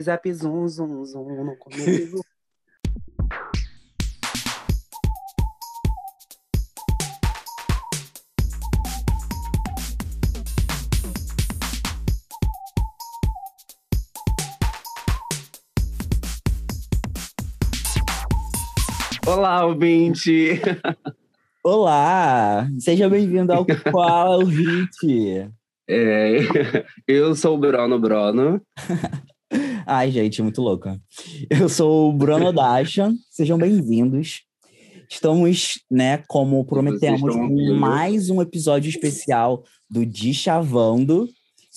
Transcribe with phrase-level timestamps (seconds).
[0.00, 2.20] Zap zum, zum, zum, no começo.
[19.26, 20.60] Olá, ouvinte!
[21.62, 22.66] Olá!
[22.78, 25.50] Seja bem-vindo ao Qual é o Hit?
[25.88, 26.38] É,
[27.08, 28.62] eu sou o Bruno Bruno.
[29.94, 30.98] Ai, gente, muito louca.
[31.50, 33.12] Eu sou o Bruno Dasha.
[33.30, 34.40] Sejam bem-vindos.
[35.06, 41.28] Estamos, né, como prometemos, com mais um episódio especial do Dichavando.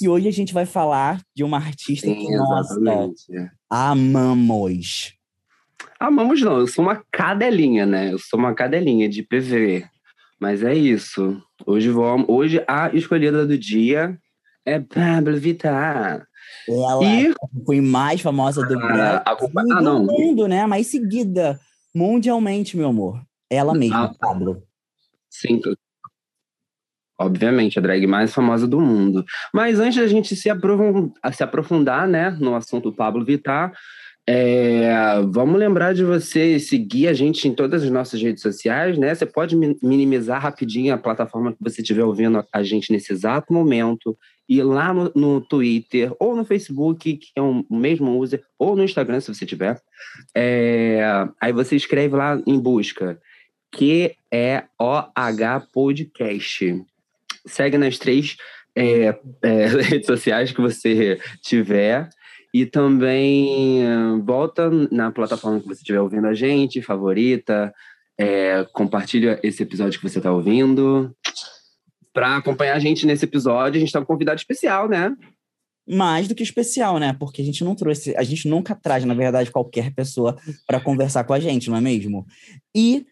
[0.01, 3.51] E hoje a gente vai falar de uma artista Sim, que, nossa, exatamente.
[3.69, 5.13] amamos.
[5.99, 8.13] Amamos não, eu sou uma cadelinha, né?
[8.13, 9.85] Eu sou uma cadelinha de PV.
[10.39, 11.37] Mas é isso.
[11.65, 14.17] Hoje, vamos, hoje a escolhida do dia
[14.65, 16.25] é Pablo Vittar.
[16.67, 17.33] Ela E-
[17.65, 20.05] foi mais famosa do Ah, Brasil a culpa- e ah, do não.
[20.05, 20.65] mundo, né?
[20.65, 21.59] Mais seguida
[21.93, 23.21] mundialmente, meu amor.
[23.49, 24.13] Ela mesma, Ah.
[24.19, 24.63] Pablo.
[25.29, 25.61] Sim.
[27.17, 29.23] Obviamente, a drag mais famosa do mundo.
[29.53, 33.71] Mas antes da gente se aprofundar, se aprofundar né, no assunto Pablo Vittar,
[34.27, 39.13] é, vamos lembrar de você seguir a gente em todas as nossas redes sociais, né?
[39.13, 43.53] Você pode mi- minimizar rapidinho a plataforma que você estiver ouvindo a gente nesse exato
[43.53, 44.17] momento,
[44.49, 48.83] ir lá no, no Twitter ou no Facebook, que é o mesmo user, ou no
[48.83, 49.79] Instagram, se você tiver.
[50.33, 53.19] É, aí você escreve lá em busca
[53.71, 56.83] Q-E-O-H Podcast.
[57.45, 58.37] Segue nas três
[58.75, 62.09] é, é, redes sociais que você tiver.
[62.55, 67.73] E também eh, volta na plataforma que você estiver ouvindo a gente, favorita,
[68.17, 71.13] é, compartilha esse episódio que você está ouvindo.
[72.13, 75.13] Para acompanhar a gente nesse episódio, a gente está com um convidado especial, né?
[75.85, 77.11] Mais do que especial, né?
[77.19, 81.25] Porque a gente não trouxe, a gente nunca traz, na verdade, qualquer pessoa para conversar
[81.25, 82.25] com a gente, não é mesmo?
[82.73, 83.05] E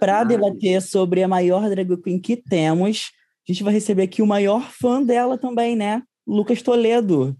[0.00, 3.12] para debater sobre a maior drag queen que temos,
[3.48, 6.02] a gente vai receber aqui o maior fã dela também, né?
[6.26, 7.38] Lucas Toledo.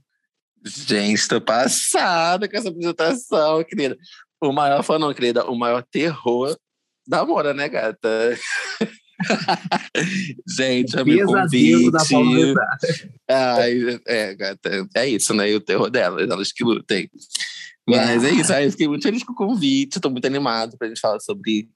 [0.64, 3.96] Gente, tô passada com essa apresentação, querida.
[4.41, 6.56] O maior fã, não, querida, o maior terror
[7.06, 8.38] da Mora, né, gata?
[10.46, 12.54] Gente, da Paula convite.
[13.28, 15.50] Ai, é, gata, é isso, né?
[15.50, 17.10] E o terror delas, elas que lutem.
[17.88, 20.88] Mas é isso, aí eu fiquei muito feliz com o convite, tô muito animado pra
[20.88, 21.70] gente falar sobre,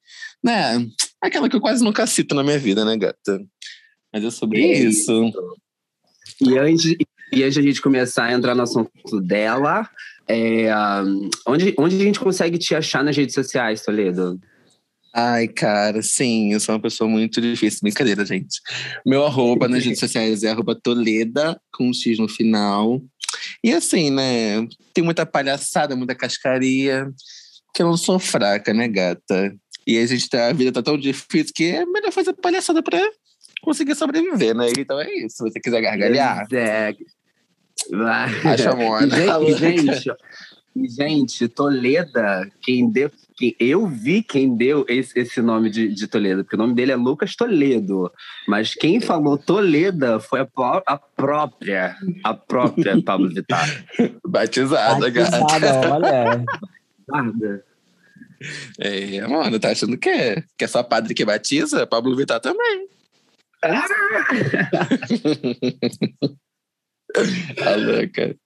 [0.45, 0.87] né,
[1.19, 3.43] aquela que eu quase nunca cito na minha vida, né, gata?
[4.13, 5.25] Mas é sobre Isso.
[5.25, 5.33] isso.
[6.43, 6.95] E antes,
[7.33, 9.89] e antes de a gente começar a entrar no assunto dela,
[10.29, 10.69] é,
[11.47, 14.39] onde, onde a gente consegue te achar nas redes sociais, Toledo?
[15.15, 17.81] Ai, cara, sim, eu sou uma pessoa muito difícil.
[17.83, 18.61] Brincadeira, gente.
[19.05, 23.03] Meu arroba nas redes sociais é arroba Toleda, com um X no final.
[23.63, 24.67] E assim, né?
[24.95, 27.11] Tem muita palhaçada, muita cascaria,
[27.75, 29.55] que eu não sou fraca, né, gata?
[29.87, 32.99] E a gente tá, a vida tá tão difícil que é melhor fazer palhaçada pra
[33.63, 34.69] conseguir sobreviver, né?
[34.79, 35.37] Então é isso.
[35.37, 36.95] Se você quiser gargalhar, É.
[37.91, 38.53] Vai.
[38.53, 39.07] acha a Mona.
[39.07, 40.17] E, gente, e, gente,
[40.97, 43.11] gente, Toleda, quem deu.
[43.37, 46.93] Quem, eu vi quem deu esse, esse nome de, de Toledo, porque o nome dele
[46.93, 48.13] é Lucas Toledo.
[48.47, 50.49] Mas quem falou Toleda foi a,
[50.87, 53.85] a própria, a própria Pablo Vittar.
[54.27, 55.41] Batizada, gata.
[55.41, 56.45] Batizada, olha.
[57.09, 57.65] Guarda.
[58.79, 61.87] É, mano, tá achando que é, que é só padre que batiza?
[61.87, 62.89] Pablo Vittar também.
[67.79, 68.37] Louca.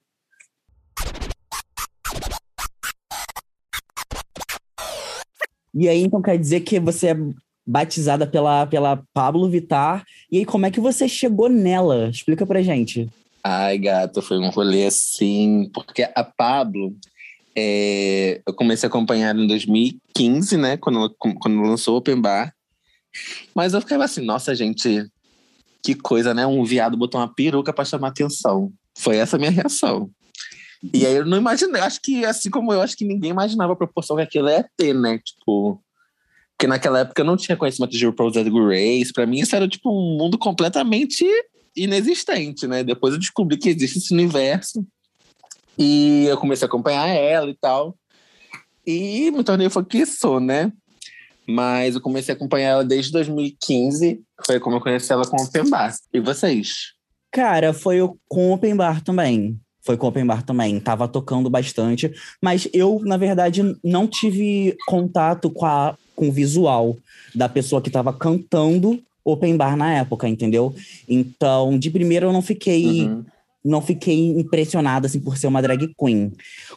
[5.73, 7.17] E aí, então, quer dizer que você é
[7.65, 10.03] batizada pela, pela Pablo Vittar.
[10.31, 12.09] E aí, como é que você chegou nela?
[12.09, 13.09] Explica pra gente.
[13.43, 16.95] Ai, gato, foi um rolê assim, porque a Pablo,
[17.55, 22.53] é, eu comecei a acompanhar ela em 2015, né, quando, quando lançou o Open Bar.
[23.55, 25.05] Mas eu ficava assim, nossa, gente,
[25.87, 26.45] que coisa, né?
[26.45, 28.73] Um viado botou uma peruca pra chamar atenção.
[28.97, 30.09] Foi essa a minha reação.
[30.93, 33.75] E aí eu não imaginei, acho que assim como eu, acho que ninguém imaginava a
[33.75, 35.17] proporção que aquilo ia ter, né?
[35.19, 35.81] Tipo,
[36.51, 39.67] porque naquela época eu não tinha conhecimento de RuPaul's Drag Race, pra mim isso era
[39.67, 41.25] tipo um mundo completamente
[41.75, 42.83] inexistente, né?
[42.83, 44.85] Depois eu descobri que existe esse universo
[45.77, 47.97] e eu comecei a acompanhar ela e tal.
[48.85, 50.71] E me tornei fã que sou, né?
[51.47, 55.43] Mas eu comecei a acompanhar ela desde 2015, foi como eu conheci ela com o
[55.45, 55.95] Open Bar.
[56.13, 56.93] E vocês?
[57.31, 59.57] Cara, foi o- com Open Bar também.
[59.81, 60.79] Foi com Open Bar também.
[60.79, 62.11] Tava tocando bastante.
[62.41, 66.97] Mas eu, na verdade, não tive contato com, a, com o visual
[67.33, 70.75] da pessoa que tava cantando Open Bar na época, entendeu?
[71.07, 73.25] Então, de primeiro eu não fiquei Uhum.
[73.67, 76.31] Não fiquei impressionada assim por ser uma drag queen.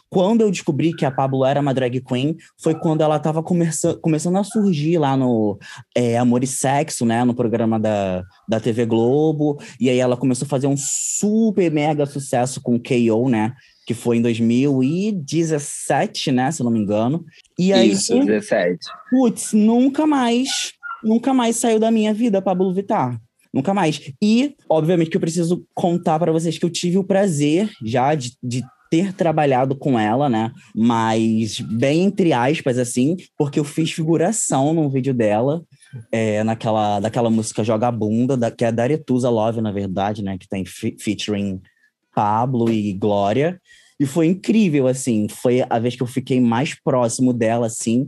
[0.09, 4.37] Quando eu descobri que a Pablo era uma drag queen, foi quando ela estava começando,
[4.37, 5.57] a surgir lá no
[5.95, 10.45] é, Amor e Sexo, né, no programa da, da TV Globo, e aí ela começou
[10.45, 13.53] a fazer um super mega sucesso com o KO, né,
[13.85, 17.23] que foi em 2017, né, se não me engano.
[17.57, 18.79] E aí, Isso, 17.
[19.09, 20.73] Putz, nunca mais,
[21.03, 23.17] nunca mais saiu da minha vida Pablo Vittar.
[23.53, 23.99] Nunca mais.
[24.21, 28.37] E, obviamente, que eu preciso contar para vocês que eu tive o prazer já de,
[28.41, 30.51] de ter trabalhado com ela, né?
[30.75, 35.63] Mas bem entre aspas, assim, porque eu fiz figuração num vídeo dela,
[36.11, 40.37] é, naquela, daquela música Joga Bunda, da, que é da Aretusa Love, na verdade, né?
[40.37, 41.61] Que tem featuring
[42.13, 43.59] Pablo e Glória.
[44.01, 45.27] E foi incrível, assim.
[45.29, 48.07] Foi a vez que eu fiquei mais próximo dela, assim.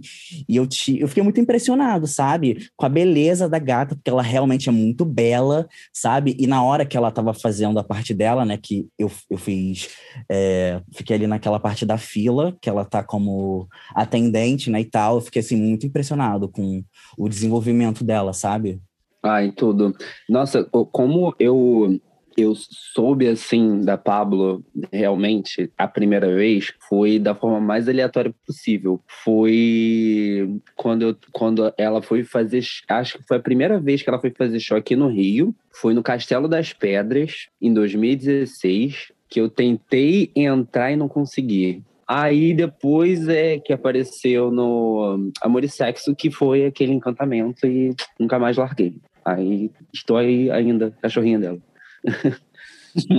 [0.49, 2.67] E eu, te, eu fiquei muito impressionado, sabe?
[2.75, 6.35] Com a beleza da gata, porque ela realmente é muito bela, sabe?
[6.39, 8.57] E na hora que ela tava fazendo a parte dela, né?
[8.57, 9.89] Que eu, eu fiz.
[10.27, 14.81] É, fiquei ali naquela parte da fila, que ela tá como atendente, né?
[14.81, 15.17] E tal.
[15.17, 16.83] Eu fiquei, assim, muito impressionado com
[17.15, 18.81] o desenvolvimento dela, sabe?
[19.21, 19.95] Ah, em tudo.
[20.27, 22.01] Nossa, como eu
[22.37, 29.01] eu soube assim da Pablo realmente a primeira vez foi da forma mais aleatória possível.
[29.23, 34.19] Foi quando, eu, quando ela foi fazer, acho que foi a primeira vez que ela
[34.19, 35.55] foi fazer show aqui no Rio.
[35.71, 41.81] Foi no Castelo das Pedras em 2016 que eu tentei entrar e não consegui.
[42.07, 48.37] Aí depois é que apareceu no Amor e Sexo, que foi aquele encantamento e nunca
[48.37, 48.95] mais larguei.
[49.25, 51.57] Aí estou aí ainda, cachorrinha dela.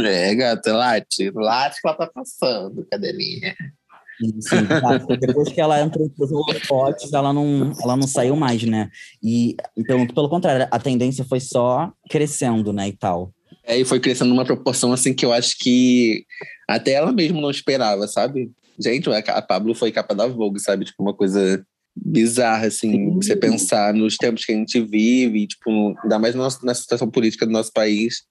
[0.05, 1.31] É, gata, late.
[1.35, 3.57] Late que ela tá passando, cadelinha.
[4.41, 4.99] Sim, tá.
[5.17, 8.89] depois que ela entrou nos holofotes, ela não, ela não saiu mais, né?
[9.23, 13.33] E então, pelo contrário, a tendência foi só crescendo, né, e tal.
[13.65, 16.25] É, e foi crescendo numa proporção assim que eu acho que
[16.69, 18.53] até ela mesma não esperava, sabe?
[18.79, 20.85] Gente, a Pablo foi capa da Vogue, sabe?
[20.85, 21.65] Tipo, uma coisa
[21.97, 23.15] bizarra, assim, Sim.
[23.15, 27.47] você pensar nos tempos que a gente vive, tipo, ainda mais na, na situação política
[27.47, 28.23] do nosso país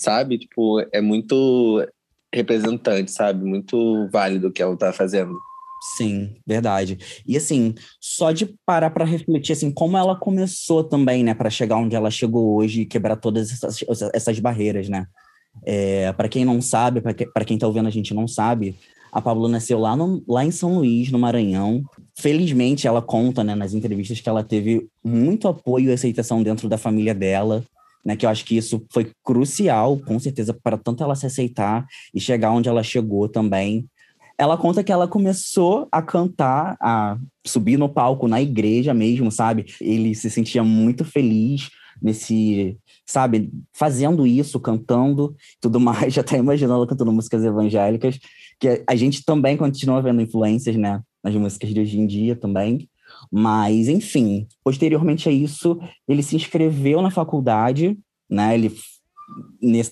[0.00, 0.38] sabe?
[0.38, 1.86] Tipo, é muito
[2.32, 3.44] representante, sabe?
[3.44, 5.38] Muito válido o que ela tá fazendo.
[5.96, 6.98] Sim, verdade.
[7.26, 11.76] E assim, só de parar para refletir assim como ela começou também, né, para chegar
[11.76, 13.80] onde ela chegou hoje e quebrar todas essas,
[14.14, 15.06] essas barreiras, né?
[15.64, 18.76] É, para quem não sabe, para que, quem tá ouvindo a gente não sabe,
[19.10, 21.82] a Pablo nasceu lá, no, lá em São Luís, no Maranhão.
[22.16, 26.78] Felizmente, ela conta, né, nas entrevistas que ela teve muito apoio e aceitação dentro da
[26.78, 27.64] família dela
[28.04, 28.16] né?
[28.16, 32.20] Que eu acho que isso foi crucial, com certeza, para tanto ela se aceitar e
[32.20, 33.86] chegar onde ela chegou também.
[34.38, 39.66] Ela conta que ela começou a cantar, a subir no palco na igreja mesmo, sabe?
[39.80, 41.68] Ele se sentia muito feliz
[42.00, 46.14] nesse, sabe, fazendo isso, cantando, tudo mais.
[46.14, 48.18] Já até imaginando ela cantando músicas evangélicas,
[48.58, 52.88] que a gente também continua vendo influências, né, nas músicas de hoje em dia também.
[53.30, 55.78] Mas, enfim, posteriormente a isso,
[56.08, 57.96] ele se inscreveu na faculdade,
[58.28, 58.54] né?
[58.54, 58.74] Ele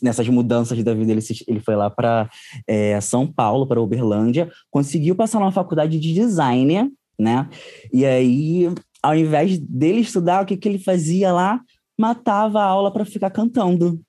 [0.02, 2.28] nessas mudanças da vida, ele, ele foi lá para
[2.66, 7.48] é, São Paulo, para Uberlândia, conseguiu passar numa faculdade de design, né?
[7.92, 8.68] E aí,
[9.00, 11.60] ao invés dele estudar, o que, que ele fazia lá?
[11.96, 14.00] Matava a aula para ficar cantando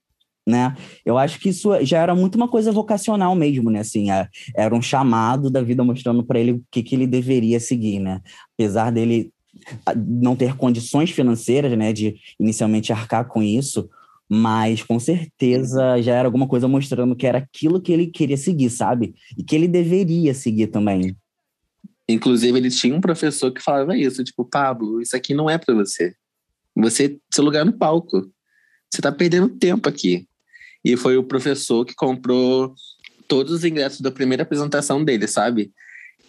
[0.47, 0.75] né?
[1.05, 3.79] Eu acho que isso já era muito uma coisa vocacional mesmo, né?
[3.79, 7.59] Assim, é, era um chamado da vida mostrando para ele o que, que ele deveria
[7.59, 8.21] seguir, né?
[8.53, 9.31] Apesar dele
[9.85, 13.89] ah, não ter condições financeiras, né, de inicialmente arcar com isso,
[14.29, 18.69] mas com certeza já era alguma coisa mostrando que era aquilo que ele queria seguir,
[18.69, 19.15] sabe?
[19.37, 21.15] E que ele deveria seguir também.
[22.07, 25.73] Inclusive, ele tinha um professor que falava isso, tipo, Pablo, isso aqui não é para
[25.73, 26.13] você.
[26.75, 28.31] Você, seu lugar é no palco.
[28.89, 30.27] Você tá perdendo tempo aqui.
[30.91, 32.73] E foi o professor que comprou
[33.27, 35.71] todos os ingressos da primeira apresentação dele, sabe?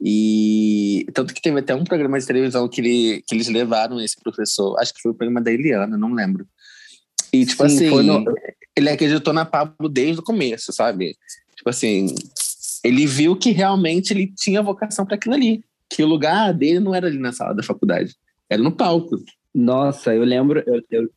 [0.02, 4.21] E tanto que teve até um programa de televisão que, ele, que eles levaram esse
[4.21, 6.47] professor, acho que foi o programa da Eliana, não lembro.
[7.33, 8.25] E, tipo Sim, assim, no...
[8.76, 11.17] ele acreditou na Pablo desde o começo, sabe?
[11.57, 12.14] Tipo assim,
[12.85, 15.64] ele viu que realmente ele tinha vocação para aquilo ali.
[15.88, 18.14] Que o lugar dele não era ali na sala da faculdade,
[18.49, 19.17] era no palco.
[19.55, 21.11] Nossa, eu lembro, eu, eu,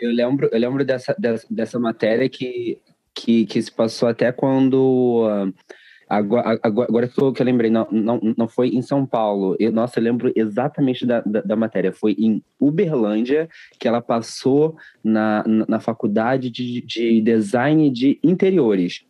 [0.00, 2.78] eu lembro, eu lembro dessa, dessa, dessa matéria que,
[3.14, 5.26] que, que se passou até quando.
[5.26, 5.54] Uh,
[6.08, 9.56] agora, agora, que eu, lembrei, não, não, não foi em São Paulo.
[9.58, 11.92] Eu, nossa, eu lembro exatamente da, da, da, matéria.
[11.92, 19.04] Foi em Uberlândia que ela passou na, na, faculdade de, de design de interiores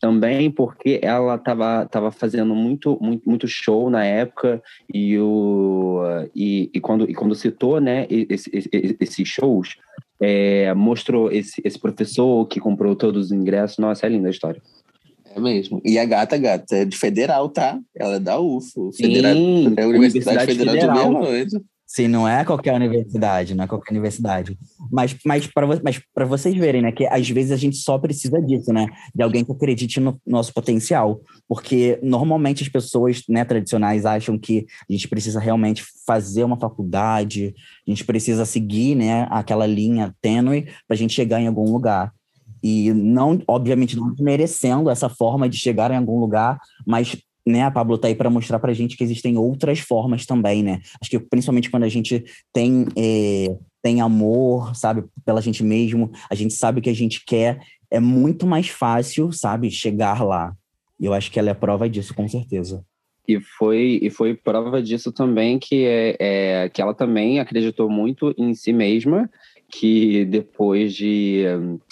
[0.00, 4.62] também porque ela estava tava fazendo muito, muito, muito show na época
[4.92, 6.02] e, o,
[6.34, 9.76] e, e, quando, e quando citou né, esses esse, esse shows,
[10.20, 13.78] é, mostrou esse, esse professor que comprou todos os ingressos.
[13.78, 14.60] Nossa, é linda a história.
[15.34, 15.82] É mesmo.
[15.84, 17.78] E a gata, gata, é de federal, tá?
[17.94, 18.90] Ela é da UFO.
[18.92, 21.62] Federal, Sim, é a Universidade, Universidade Federal, Federal de Uberlândia.
[21.96, 24.58] Sim, não é qualquer universidade, não é qualquer universidade.
[24.92, 25.98] Mas, mas para mas
[26.28, 28.86] vocês verem, né, que às vezes a gente só precisa disso, né?
[29.14, 31.22] De alguém que acredite no nosso potencial.
[31.48, 37.54] Porque normalmente as pessoas né, tradicionais acham que a gente precisa realmente fazer uma faculdade,
[37.88, 42.12] a gente precisa seguir né, aquela linha tênue para a gente chegar em algum lugar.
[42.62, 47.70] E não, obviamente, não merecendo essa forma de chegar em algum lugar, mas né, a
[47.70, 50.80] Pablo tá aí para mostrar para a gente que existem outras formas também, né?
[51.00, 56.34] Acho que principalmente quando a gente tem, é, tem amor, sabe, pela gente mesmo, a
[56.34, 60.52] gente sabe o que a gente quer, é muito mais fácil, sabe, chegar lá.
[60.98, 62.84] E eu acho que ela é prova disso, com certeza.
[63.28, 68.34] E foi, e foi prova disso também que, é, é, que ela também acreditou muito
[68.36, 69.30] em si mesma,
[69.68, 71.42] que depois de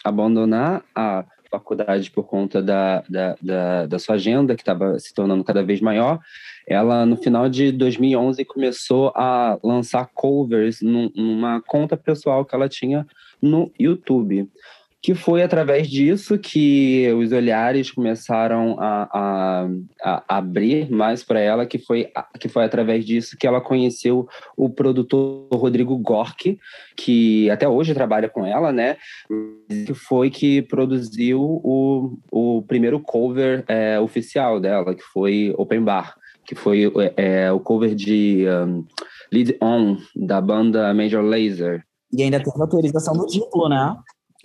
[0.04, 1.24] abandonar a
[1.58, 5.80] faculdade por conta da, da, da, da sua agenda, que estava se tornando cada vez
[5.80, 6.20] maior,
[6.66, 12.68] ela, no final de 2011, começou a lançar covers num, numa conta pessoal que ela
[12.68, 13.06] tinha
[13.40, 14.48] no YouTube
[15.04, 19.68] que foi através disso que os olhares começaram a, a,
[20.02, 24.70] a abrir mais para ela, que foi, que foi através disso que ela conheceu o
[24.70, 26.58] produtor Rodrigo Gork,
[26.96, 28.96] que até hoje trabalha com ela, né?
[29.68, 36.14] Que foi que produziu o, o primeiro cover é, oficial dela, que foi Open Bar,
[36.46, 38.86] que foi é, o cover de um,
[39.30, 41.84] Lead On, da banda Major Lazer.
[42.10, 43.94] E ainda teve autorização do Diplo, né?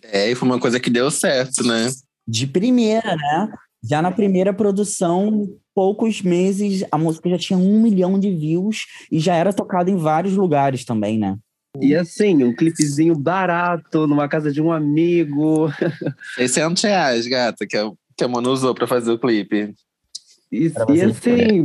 [0.03, 1.89] É, e foi uma coisa que deu certo, né?
[2.27, 3.51] De primeira, né?
[3.83, 9.19] Já na primeira produção, poucos meses, a música já tinha um milhão de views e
[9.19, 11.37] já era tocada em vários lugares também, né?
[11.79, 15.71] E assim, um clipezinho barato, numa casa de um amigo.
[16.35, 19.73] 600 reais, gata, que a, que a Manu usou pra fazer o clipe.
[20.51, 21.63] E, e assim,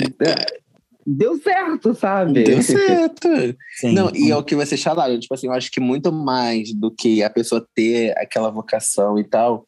[1.07, 2.45] deu certo, sabe?
[2.45, 3.29] Deu certo.
[3.79, 3.93] Sim.
[3.93, 6.91] Não, e é o que vocês falaram, tipo assim, eu acho que muito mais do
[6.91, 9.67] que a pessoa ter aquela vocação e tal,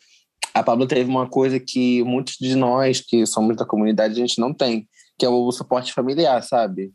[0.55, 4.41] a Pablo teve uma coisa que muitos de nós que somos da comunidade a gente
[4.41, 4.89] não tem,
[5.19, 6.93] que é o suporte familiar, sabe?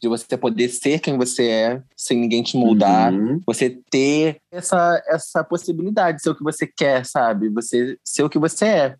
[0.00, 3.40] De você poder ser quem você é, sem ninguém te moldar, uhum.
[3.46, 7.48] você ter essa, essa possibilidade de ser o que você quer, sabe?
[7.50, 8.96] Você ser o que você é.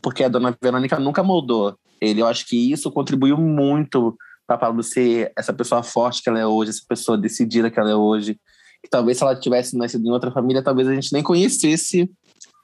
[0.00, 2.20] Porque a dona Verônica nunca moldou ele.
[2.20, 4.16] Eu acho que isso contribuiu muito
[4.46, 7.78] para a Pablo ser essa pessoa forte que ela é hoje, essa pessoa decidida que
[7.78, 8.38] ela é hoje.
[8.82, 12.10] Que talvez se ela tivesse nascido em outra família, talvez a gente nem conhecesse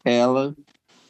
[0.05, 0.55] ela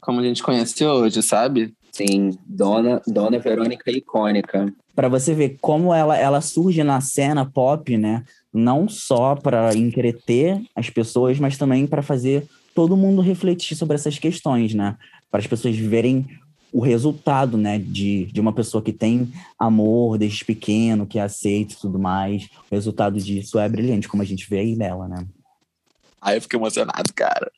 [0.00, 1.75] como a gente conhece hoje, sabe?
[1.92, 4.73] Sim, Dona, Dona Verônica icônica.
[4.94, 8.25] Para você ver como ela, ela surge na cena pop, né?
[8.52, 14.18] Não só para entreter as pessoas, mas também para fazer todo mundo refletir sobre essas
[14.18, 14.97] questões, né?
[15.30, 16.26] Para as pessoas verem
[16.73, 21.73] o resultado, né, de, de uma pessoa que tem amor desde pequeno, que é aceita
[21.73, 22.49] e tudo mais.
[22.71, 25.27] O resultado disso é brilhante, como a gente vê aí nela, né?
[26.21, 27.51] Aí eu fiquei emocionado, cara.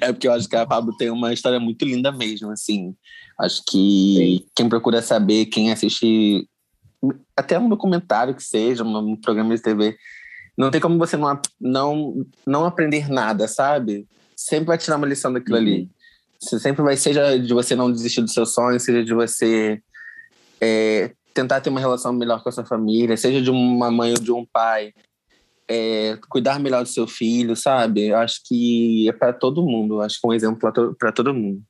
[0.00, 2.94] é porque eu acho que a Pablo tem uma história muito linda mesmo, assim.
[3.38, 4.46] Acho que Sim.
[4.56, 6.48] quem procura saber, quem assiste
[7.36, 9.96] até um documentário que seja, um programa de TV,
[10.56, 14.06] não tem como você não, não, não aprender nada, sabe?
[14.34, 15.62] Sempre vai tirar uma lição daquilo uhum.
[15.62, 15.90] ali.
[16.44, 19.80] Você sempre vai, seja de você não desistir dos seus sonhos, seja de você
[20.60, 24.20] é, tentar ter uma relação melhor com a sua família, seja de uma mãe ou
[24.20, 24.92] de um pai,
[25.68, 28.08] é, cuidar melhor do seu filho, sabe?
[28.08, 31.62] Eu acho que é para todo mundo, acho que é um exemplo para todo mundo.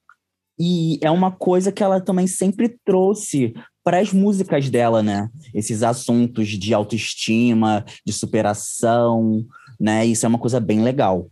[0.58, 5.28] E é uma coisa que ela também sempre trouxe para as músicas dela, né?
[5.52, 9.44] Esses assuntos de autoestima, de superação,
[9.78, 10.06] né?
[10.06, 11.28] Isso é uma coisa bem legal.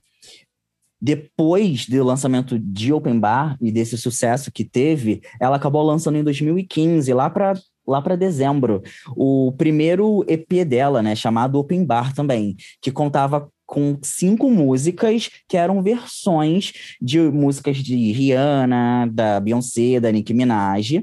[1.04, 6.22] Depois do lançamento de Open Bar e desse sucesso que teve, ela acabou lançando em
[6.22, 7.54] 2015, lá para
[7.84, 8.80] lá para dezembro,
[9.16, 15.56] o primeiro EP dela, né, chamado Open Bar também, que contava com cinco músicas que
[15.56, 21.02] eram versões de músicas de Rihanna, da Beyoncé, da Nicki Minaj,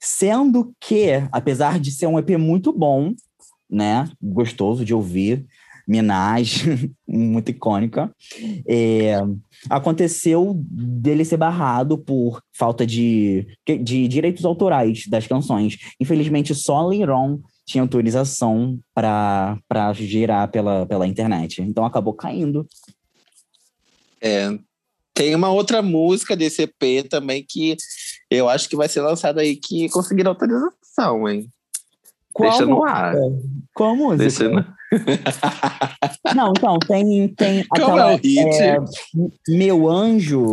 [0.00, 3.14] sendo que, apesar de ser um EP muito bom,
[3.70, 5.46] né, gostoso de ouvir,
[5.86, 6.64] Minaj,
[7.06, 8.10] muito icônica.
[8.68, 9.20] É,
[9.70, 15.76] aconteceu dele ser barrado por falta de, de direitos autorais das canções.
[16.00, 21.62] Infelizmente, só Liron tinha autorização para girar pela, pela internet.
[21.62, 22.66] Então acabou caindo.
[24.20, 24.58] É,
[25.14, 27.76] tem uma outra música desse EP também que
[28.30, 31.48] eu acho que vai ser lançada aí que conseguiram autorização, hein?
[32.36, 33.14] Qual Deixa no ar.
[33.74, 34.18] Qual música?
[34.18, 34.62] Deixa no...
[36.36, 38.12] Não, então, tem, tem aquela.
[38.12, 38.76] É,
[39.48, 40.52] Meu Anjo.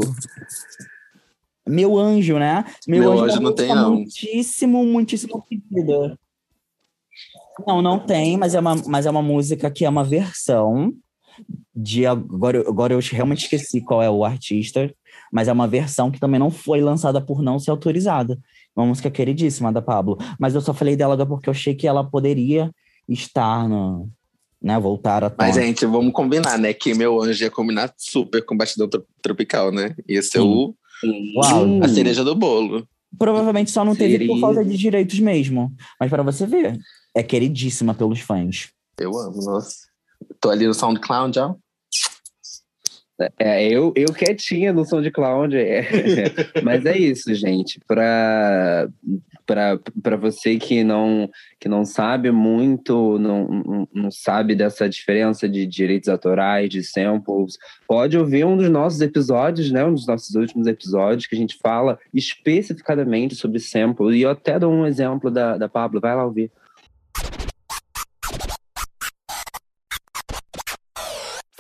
[1.68, 2.64] Meu Anjo, né?
[2.88, 3.96] Meu, Meu Anjo, anjo não tem, não.
[3.96, 6.18] Muitíssimo, muitíssimo pedida.
[7.68, 10.94] Não, não tem, mas é uma, mas é uma música que é uma versão
[11.76, 14.94] de agora, agora eu realmente esqueci qual é o artista,
[15.32, 18.40] mas é uma versão que também não foi lançada por não ser autorizada.
[18.76, 20.18] Uma música queridíssima da Pablo.
[20.40, 22.72] Mas eu só falei dela porque eu achei que ela poderia
[23.08, 24.10] estar no,
[24.62, 25.50] né, voltar a tona.
[25.50, 26.74] Mas, gente, vamos combinar, né?
[26.74, 28.90] Que meu anjo ia combinar super com Batidão
[29.22, 29.94] Tropical, né?
[30.08, 30.74] Ia ser o,
[31.36, 31.84] Uau.
[31.84, 32.88] a cereja do bolo.
[33.18, 35.72] Provavelmente só não teve por falta de direitos mesmo.
[36.00, 36.80] Mas para você ver,
[37.14, 38.70] é queridíssima pelos fãs.
[38.98, 39.76] Eu amo, nossa.
[40.40, 41.54] Tô ali no SoundCloud já.
[43.38, 45.56] É, eu, eu quietinha no SoundCloud.
[45.56, 45.84] É.
[46.64, 47.80] Mas é isso, gente.
[47.88, 48.90] Para
[49.46, 51.30] para você que não
[51.60, 57.58] que não sabe muito, não, não, não sabe dessa diferença de direitos autorais, de samples,
[57.86, 59.84] pode ouvir um dos nossos episódios, né?
[59.84, 64.16] Um dos nossos últimos episódios que a gente fala especificadamente sobre samples.
[64.16, 66.00] E eu até dou um exemplo da, da Pablo.
[66.00, 66.50] Vai lá ouvir.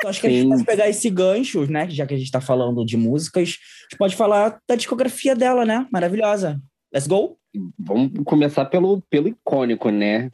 [0.03, 0.33] Então, acho que Sim.
[0.33, 1.89] a gente pode pegar esse gancho, né?
[1.89, 5.63] Já que a gente tá falando de músicas, a gente pode falar da discografia dela,
[5.63, 5.87] né?
[5.89, 6.61] Maravilhosa.
[6.93, 7.37] Let's go?
[7.79, 10.29] Vamos começar pelo, pelo icônico, né?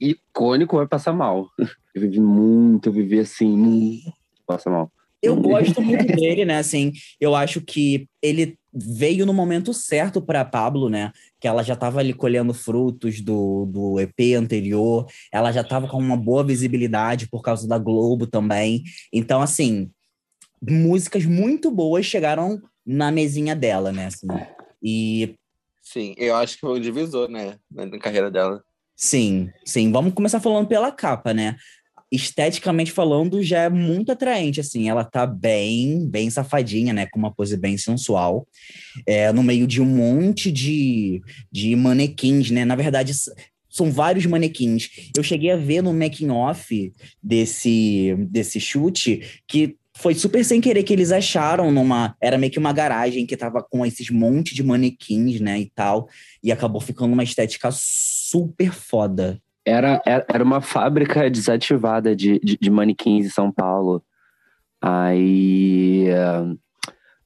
[0.00, 1.50] icônico vai passar mal.
[1.94, 4.12] Eu vivi muito, eu vivi assim, muito,
[4.46, 4.88] passa mal.
[5.22, 6.58] Eu gosto muito dele, né?
[6.58, 11.12] Assim, eu acho que ele veio no momento certo para Pablo, né?
[11.40, 15.98] Que ela já estava ali colhendo frutos do, do EP anterior, ela já estava com
[15.98, 18.84] uma boa visibilidade por causa da Globo também.
[19.12, 19.90] Então, assim,
[20.62, 24.06] músicas muito boas chegaram na mesinha dela, né?
[24.06, 24.28] Assim,
[24.82, 25.34] e.
[25.82, 27.56] Sim, eu acho que foi o divisor, né?
[27.70, 28.62] Na carreira dela.
[28.94, 29.92] Sim, sim.
[29.92, 31.56] Vamos começar falando pela capa, né?
[32.10, 37.34] Esteticamente falando, já é muito atraente, assim, ela tá bem, bem safadinha, né, com uma
[37.34, 38.46] pose bem sensual,
[39.06, 41.20] é, no meio de um monte de,
[41.52, 43.12] de manequins, né, na verdade,
[43.68, 44.88] são vários manequins.
[45.16, 50.84] Eu cheguei a ver no making off desse, desse chute que foi super sem querer
[50.84, 52.16] que eles acharam numa.
[52.20, 55.58] Era meio que uma garagem que tava com esses monte de manequins, né?
[55.58, 56.08] E tal.
[56.40, 59.40] E acabou ficando uma estética super foda.
[59.68, 64.02] Era, era uma fábrica desativada de, de, de manequins em São Paulo.
[64.80, 66.06] Aí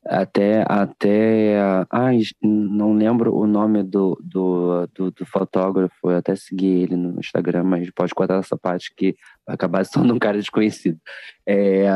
[0.05, 6.83] até até ai não lembro o nome do, do, do, do, fotógrafo eu até segui
[6.83, 9.14] ele no Instagram mas pode cortar essa parte que
[9.46, 10.98] vai acabar se tornando um cara desconhecido
[11.46, 11.87] é,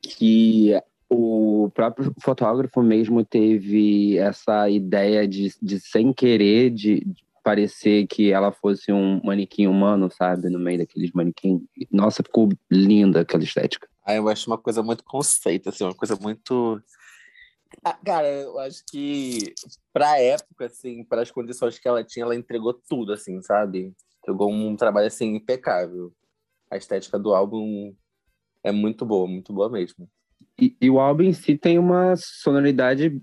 [0.00, 0.72] que
[1.10, 7.06] o próprio fotógrafo mesmo teve essa ideia de, de sem querer de,
[7.42, 10.48] parecer que ela fosse um manequim humano, sabe?
[10.48, 11.62] No meio daqueles manequins.
[11.90, 13.88] Nossa, ficou linda aquela estética.
[14.04, 16.82] Ah, eu acho uma coisa muito conceito, assim, uma coisa muito.
[17.84, 19.52] Ah, cara, eu acho que
[19.92, 23.92] pra época, assim, para as condições que ela tinha, ela entregou tudo, assim, sabe?
[24.22, 26.12] Entregou um trabalho, assim, impecável.
[26.70, 27.94] A estética do álbum
[28.64, 30.08] é muito boa, muito boa mesmo.
[30.60, 33.20] E, e o álbum em si tem uma sonoridade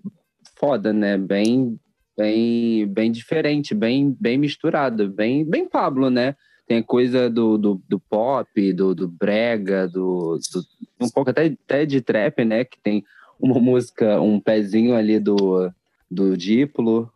[0.57, 1.17] foda, né?
[1.17, 1.79] Bem
[2.17, 6.35] bem, bem diferente, bem, bem misturado, bem, bem Pablo, né?
[6.67, 11.85] Tem coisa do, do, do pop, do, do brega, do, do, um pouco até, até
[11.85, 12.65] de trap, né?
[12.65, 13.03] Que tem
[13.39, 15.71] uma música, um pezinho ali do,
[16.09, 17.11] do Diplo.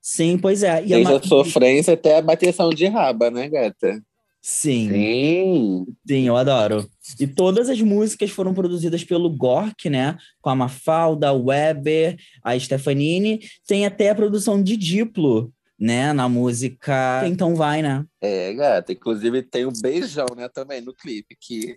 [0.00, 0.82] Sim, pois é.
[0.82, 4.02] E Desde a, a sofrência até a bateção de raba, né, gata?
[4.40, 4.88] Sim.
[4.88, 5.86] Sim.
[6.06, 6.88] Sim, eu adoro.
[7.18, 10.16] E todas as músicas foram produzidas pelo Gork, né?
[10.40, 13.40] Com a Mafalda, o Weber, a Stefanini.
[13.66, 16.12] Tem até a produção de Diplo, né?
[16.12, 18.04] Na música Então Vai, né?
[18.20, 18.92] É, gata.
[18.92, 20.48] Inclusive tem um beijão, né?
[20.48, 21.76] Também no clipe, que...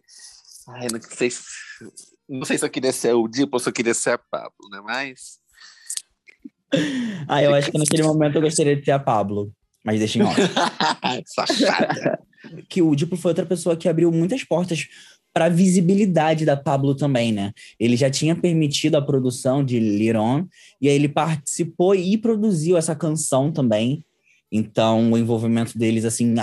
[0.70, 1.44] Ai, não sei se...
[2.30, 4.70] Não sei se eu queria ser o Diplo ou se eu queria ser a Pablo,
[4.72, 4.80] né?
[4.84, 5.42] Mas...
[7.28, 9.52] Ah, eu acho que naquele momento eu gostaria de ser a Pablo.
[9.84, 10.40] Mas deixa em off.
[11.26, 12.20] Safada
[12.70, 14.88] que o Diplo foi outra pessoa que abriu muitas portas
[15.34, 17.54] para a visibilidade da Pablo também, né?
[17.80, 20.46] Ele já tinha permitido a produção de Liron,
[20.80, 24.04] e aí ele participou e produziu essa canção também.
[24.52, 26.36] Então, o envolvimento deles, assim,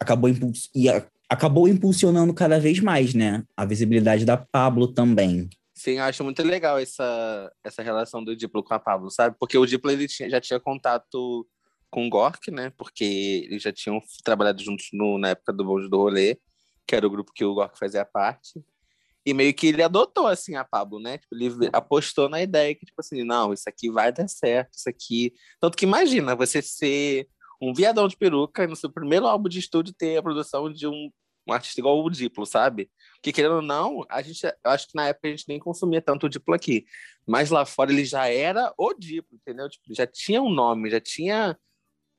[0.00, 0.70] acabou, impuls
[1.28, 3.42] acabou impulsionando cada vez mais, né?
[3.54, 5.50] A visibilidade da Pablo também.
[5.74, 9.36] Sim, eu acho muito legal essa, essa relação do Diplo com a Pablo, sabe?
[9.38, 11.46] Porque o Diplo ele tinha, já tinha contato
[11.92, 12.72] com o Gork, né?
[12.76, 16.38] Porque eles já tinham trabalhado juntos no, na época do Bonde do Rolê,
[16.86, 18.64] que era o grupo que o Gork fazia parte.
[19.24, 21.18] E meio que ele adotou, assim, a Pablo, né?
[21.18, 24.88] Tipo, ele apostou na ideia que, tipo assim, não, isso aqui vai dar certo, isso
[24.88, 25.32] aqui...
[25.60, 27.28] Tanto que imagina você ser
[27.60, 30.88] um viadão de peruca e no seu primeiro álbum de estúdio ter a produção de
[30.88, 31.10] um
[31.46, 32.90] um artista igual o Diplo, sabe?
[33.14, 36.00] Porque querendo ou não, a gente, eu acho que na época a gente nem consumia
[36.00, 36.84] tanto o Diplo aqui.
[37.26, 39.68] Mas lá fora ele já era o Diplo, entendeu?
[39.68, 41.58] Tipo, já tinha um nome, já tinha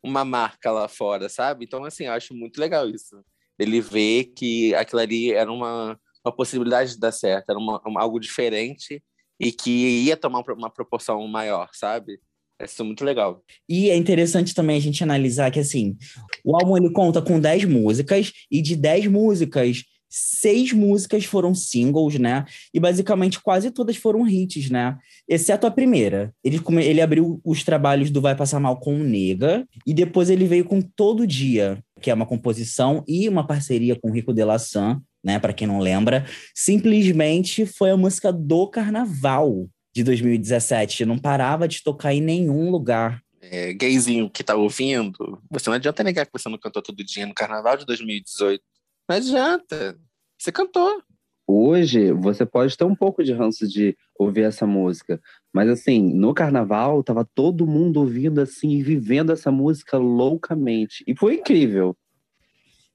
[0.04, 1.66] uma marca lá fora, sabe?
[1.66, 3.24] Então, assim, eu acho muito legal isso.
[3.58, 8.02] Ele ver que aquilo ali era uma, uma possibilidade de dar certo, era uma, uma,
[8.02, 9.02] algo diferente
[9.40, 9.70] e que
[10.06, 12.20] ia tomar uma proporção maior, sabe?
[12.62, 13.44] Isso é muito legal.
[13.68, 15.98] E é interessante também a gente analisar que, assim,
[16.44, 19.84] o álbum ele conta com 10 músicas, e de 10 músicas,
[20.16, 22.46] seis músicas foram singles, né?
[22.72, 24.96] E basicamente quase todas foram hits, né?
[25.28, 26.32] Exceto a primeira.
[26.44, 30.46] Ele, ele abriu os trabalhos do Vai Passar Mal com o Nega, e depois ele
[30.46, 34.60] veio com Todo Dia, que é uma composição e uma parceria com Rico de la
[34.60, 35.40] San, né?
[35.40, 36.28] Para quem não lembra.
[36.54, 41.06] Simplesmente foi a música do Carnaval de 2017.
[41.06, 43.20] Não parava de tocar em nenhum lugar.
[43.42, 47.26] É, gayzinho que tá ouvindo, você não adianta negar que você não cantou todo dia
[47.26, 48.64] no Carnaval de 2018.
[49.08, 49.98] Não adianta.
[50.38, 51.02] Você cantou.
[51.46, 55.22] Hoje, você pode ter um pouco de ranço de ouvir essa música.
[55.54, 61.04] Mas, assim, no carnaval, tava todo mundo ouvindo, assim, e vivendo essa música loucamente.
[61.06, 61.96] E foi incrível.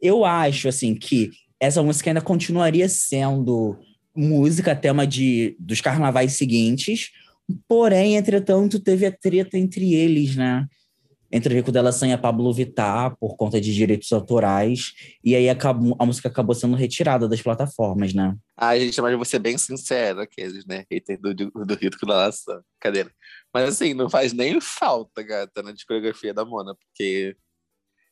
[0.00, 3.76] Eu acho, assim, que essa música ainda continuaria sendo
[4.14, 7.10] música, tema de, dos carnavais seguintes.
[7.66, 10.66] Porém, entretanto, teve a treta entre eles, né?
[11.30, 14.94] Entre Rico Della San e a Pablo Vittar por conta de direitos autorais.
[15.22, 18.36] E aí acabou, a música acabou sendo retirada das plataformas, né?
[18.56, 20.84] Ah, gente, mas vou ser bem sincero, aqueles, né?
[20.90, 22.62] Hater do, do Della San.
[22.80, 23.12] Cadeira.
[23.52, 27.36] Mas assim, não faz nem falta, gata, na discografia da Mona, porque.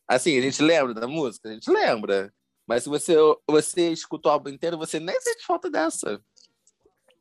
[0.09, 2.33] Assim, a gente lembra da música, a gente lembra.
[2.67, 3.15] Mas se você,
[3.49, 6.21] você escuta o álbum inteiro, você nem sente falta dessa.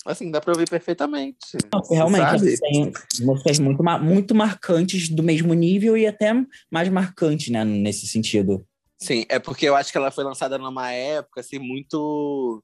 [0.06, 1.58] Assim, dá pra ouvir perfeitamente.
[1.74, 2.92] Não, realmente, tem
[3.22, 6.32] músicas muito, muito marcantes do mesmo nível e até
[6.70, 8.64] mais marcantes, né, nesse sentido.
[9.00, 12.64] Sim, é porque eu acho que ela foi lançada numa época, assim, muito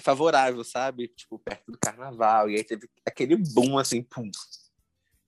[0.00, 1.08] favorável, sabe?
[1.08, 2.50] Tipo, perto do carnaval.
[2.50, 4.28] E aí teve aquele boom, assim, pum.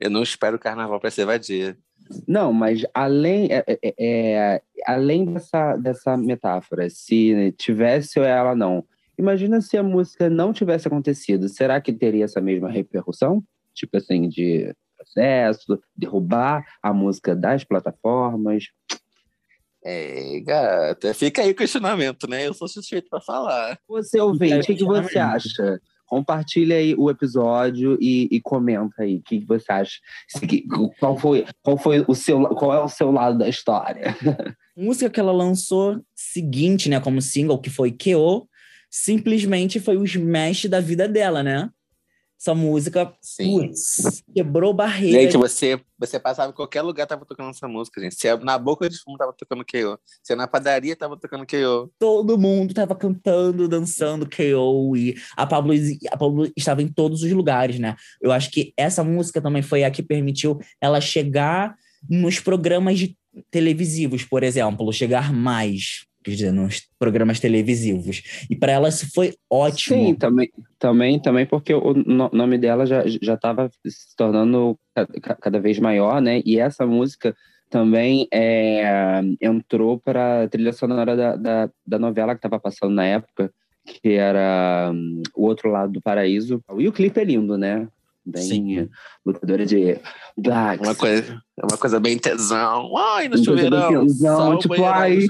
[0.01, 1.79] Eu não espero o carnaval pra ser vadia.
[2.27, 8.85] Não, mas além, é, é, é, além dessa, dessa metáfora, se tivesse ou ela não,
[9.19, 13.43] Imagina se a música não tivesse acontecido, será que teria essa mesma repercussão?
[13.75, 18.65] Tipo assim, de processo, derrubar a música das plataformas?
[19.85, 22.47] É, gata, fica aí o questionamento, né?
[22.47, 23.79] Eu sou suspeito para falar.
[23.89, 25.81] Você ouvinte, o que, que, você acha?
[26.07, 29.99] Compartilha aí o episódio e, e comenta aí o que, que você acha.
[30.99, 34.15] Qual foi, qual foi o seu, qual é o seu lado da história?
[34.77, 38.49] música que ela lançou seguinte, né, como single, que foi Keo,
[38.91, 41.71] simplesmente foi o smash da vida dela, né?
[42.39, 43.07] Essa música
[43.39, 45.23] putz, quebrou barreira.
[45.23, 48.15] Gente, você, você passava em qualquer lugar, tava tocando essa música, gente.
[48.15, 49.99] Se é na boca de fumo, tava tocando K.O.
[50.23, 51.91] Se é na padaria, tava tocando K.O.
[51.99, 54.95] Todo mundo tava cantando, dançando K.O.
[54.95, 55.73] E a Pablo,
[56.11, 57.97] a Pablo estava em todos os lugares, né?
[58.21, 61.75] Eu acho que essa música também foi a que permitiu ela chegar
[62.09, 63.01] nos programas
[63.51, 68.47] televisivos, por exemplo, chegar mais dizer, nos programas televisivos.
[68.51, 69.97] E para ela isso foi ótimo.
[69.97, 71.95] Sim, também, também, também porque o
[72.33, 74.79] nome dela já estava se tornando
[75.41, 76.43] cada vez maior, né?
[76.45, 77.35] E essa música
[77.69, 83.05] também é, entrou para a trilha sonora da, da, da novela que estava passando na
[83.05, 83.53] época,
[83.85, 86.63] que era um, O Outro Lado do Paraíso.
[86.79, 87.89] E o clipe é lindo, né?
[88.27, 88.89] Bem Sim.
[89.25, 89.99] lutadora de
[90.37, 90.87] blacks.
[90.87, 92.97] Uma coisa, é uma coisa bem tesão.
[92.97, 94.07] Ai, no chuveirão.
[94.07, 95.21] Tesão, tipo, ai,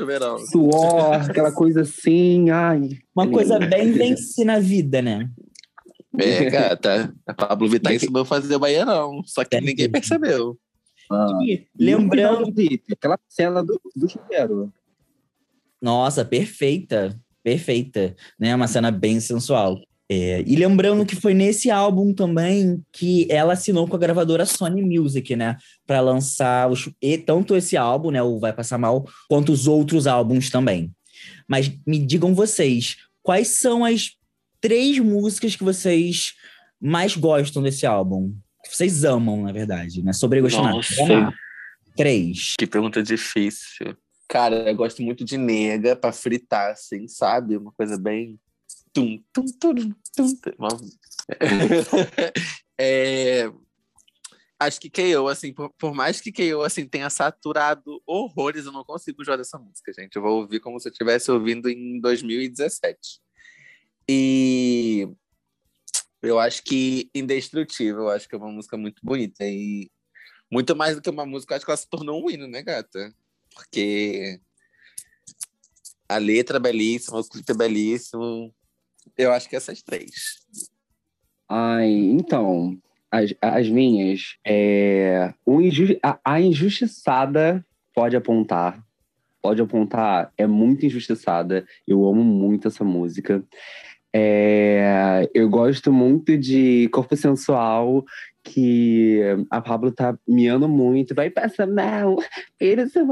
[0.50, 2.88] suor, aquela coisa assim, ai.
[3.14, 5.28] Uma coisa bem venci na vida, né?
[6.18, 7.14] É, gata.
[7.26, 10.58] A Pablo Vittar ensinou a fazer o baianão, só que ninguém percebeu.
[11.12, 11.38] Ah,
[11.78, 12.52] lembrando.
[12.90, 14.72] Aquela cena do, do chuveiro.
[15.80, 17.20] Nossa, perfeita.
[17.42, 18.16] Perfeita.
[18.40, 18.54] Né?
[18.54, 19.78] Uma cena bem sensual.
[20.08, 24.80] É, e lembrando que foi nesse álbum também que ela assinou com a gravadora Sony
[24.82, 25.56] Music, né?
[25.84, 28.22] Para lançar os, e tanto esse álbum, né?
[28.22, 30.92] O Vai Passar Mal, quanto os outros álbuns também.
[31.48, 34.12] Mas me digam vocês, quais são as
[34.60, 36.34] três músicas que vocês
[36.80, 38.32] mais gostam desse álbum?
[38.64, 40.12] Que vocês amam, na verdade, né?
[40.12, 40.72] Sobre gostar.
[41.96, 42.54] Três.
[42.56, 43.96] Que pergunta difícil.
[44.28, 47.56] Cara, eu gosto muito de nega para fritar, assim, sabe?
[47.56, 48.38] Uma coisa bem
[48.96, 50.32] Tum, tum, tum, tum,
[52.80, 53.52] é,
[54.58, 58.82] acho que KO, assim, por, por, mais que KO assim, tenha saturado horrores, eu não
[58.82, 60.16] consigo jogar essa música, gente.
[60.16, 63.20] Eu vou ouvir como se eu estivesse ouvindo em 2017.
[64.08, 65.06] E
[66.22, 69.44] eu acho que Indestrutível, eu acho que é uma música muito bonita.
[69.44, 69.90] E
[70.50, 73.14] muito mais do que uma música, acho que ela se tornou um hino, né, gata?
[73.54, 74.40] Porque
[76.08, 78.54] A letra é belíssima, o clipe é belíssimo.
[79.16, 80.40] Eu acho que essas três.
[81.48, 82.78] Ai, então,
[83.10, 84.36] as, as minhas.
[84.46, 85.58] É, o
[86.02, 87.64] a, a injustiçada
[87.94, 88.84] pode apontar.
[89.40, 91.64] Pode apontar, é muito injustiçada.
[91.86, 93.44] Eu amo muito essa música.
[94.12, 98.04] É, eu gosto muito de Corpo Sensual,
[98.42, 101.14] que a Pablo tá miando muito.
[101.14, 102.16] Vai passar mal,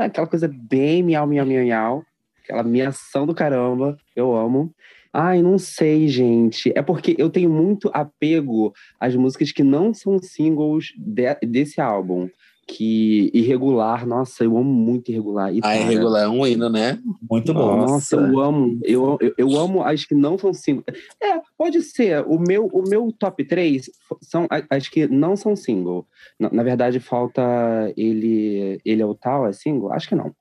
[0.00, 2.04] aquela coisa bem miau, miau, miau, miau.
[2.42, 4.74] Aquela miação do caramba, eu amo.
[5.16, 6.72] Ai, não sei, gente.
[6.74, 12.28] É porque eu tenho muito apego às músicas que não são singles de, desse álbum.
[12.66, 15.54] Que irregular, nossa, eu amo muito irregular.
[15.54, 16.98] E, ah, irregular é um hino, né?
[17.30, 17.76] Muito bom.
[17.76, 18.80] Nossa, eu amo.
[18.82, 20.86] Eu, eu, eu, amo as que não são singles.
[21.22, 22.24] É, pode ser.
[22.26, 23.88] O meu, o meu top 3
[24.22, 26.08] são as que não são single.
[26.40, 27.42] Na, na verdade, falta
[27.98, 28.80] ele.
[28.82, 29.92] Ele é o tal, é single?
[29.92, 30.34] Acho que não.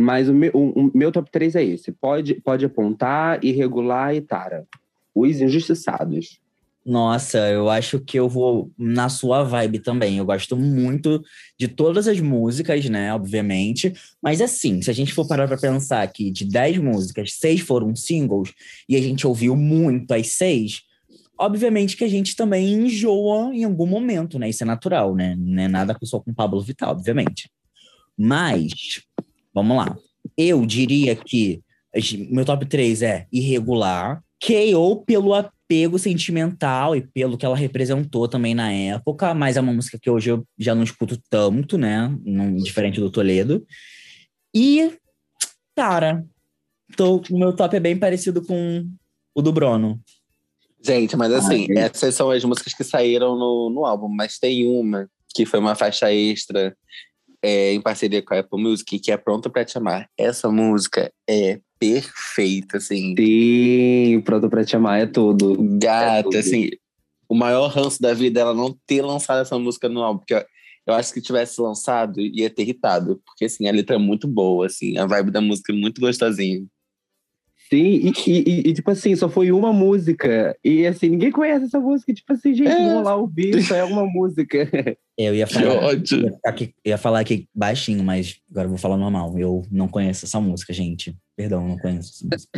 [0.00, 1.90] Mas o meu, o, meu top 3 é esse.
[1.90, 4.64] Pode, pode apontar, irregular e tara.
[5.12, 6.38] Os injustiçados.
[6.86, 10.16] Nossa, eu acho que eu vou na sua vibe também.
[10.16, 11.20] Eu gosto muito
[11.58, 13.12] de todas as músicas, né?
[13.12, 13.92] Obviamente.
[14.22, 17.96] Mas assim, se a gente for parar para pensar que de 10 músicas, seis foram
[17.96, 18.54] singles,
[18.88, 20.82] e a gente ouviu muito as seis,
[21.36, 24.48] obviamente que a gente também enjoa em algum momento, né?
[24.48, 25.34] Isso é natural, né?
[25.36, 27.50] Não é nada só com Pablo Vittar, obviamente.
[28.16, 29.02] Mas
[29.58, 29.96] Vamos lá.
[30.36, 31.62] Eu diria que
[32.30, 38.54] meu top 3 é irregular, KO pelo apego sentimental e pelo que ela representou também
[38.54, 42.16] na época, mas é uma música que hoje eu já não escuto tanto, né?
[42.24, 43.66] Não, diferente do Toledo.
[44.54, 44.92] E,
[45.74, 46.24] cara,
[46.96, 48.88] tô, o meu top é bem parecido com
[49.34, 50.00] o do Bruno.
[50.80, 54.66] Gente, mas assim, Ai, essas são as músicas que saíram no, no álbum, mas tem
[54.68, 56.76] uma que foi uma faixa extra
[57.42, 60.08] é, em parceria com a Apple Music, que é Pronto Pra Te Amar.
[60.16, 63.14] Essa música é perfeita, assim.
[63.16, 65.56] Sim, Pronto Pra Te Amar é tudo.
[65.78, 66.36] Gata, é tudo.
[66.36, 66.70] assim,
[67.28, 70.44] o maior ranço da vida dela não ter lançado essa música no álbum, porque eu,
[70.86, 74.66] eu acho que tivesse lançado, ia ter irritado, porque, assim, a letra é muito boa,
[74.66, 76.64] assim, a vibe da música é muito gostosinha.
[77.68, 80.56] Sim, e, e, e, tipo assim, só foi uma música.
[80.64, 82.14] E assim, ninguém conhece essa música.
[82.14, 82.76] Tipo assim, gente, é.
[82.76, 84.58] vamos lá ouvir, só é uma música.
[85.18, 89.36] Eu ia falar, ia, aqui, ia falar aqui baixinho, mas agora eu vou falar normal.
[89.36, 91.12] Eu não conheço essa música, gente.
[91.36, 92.48] Perdão, não conheço essa música.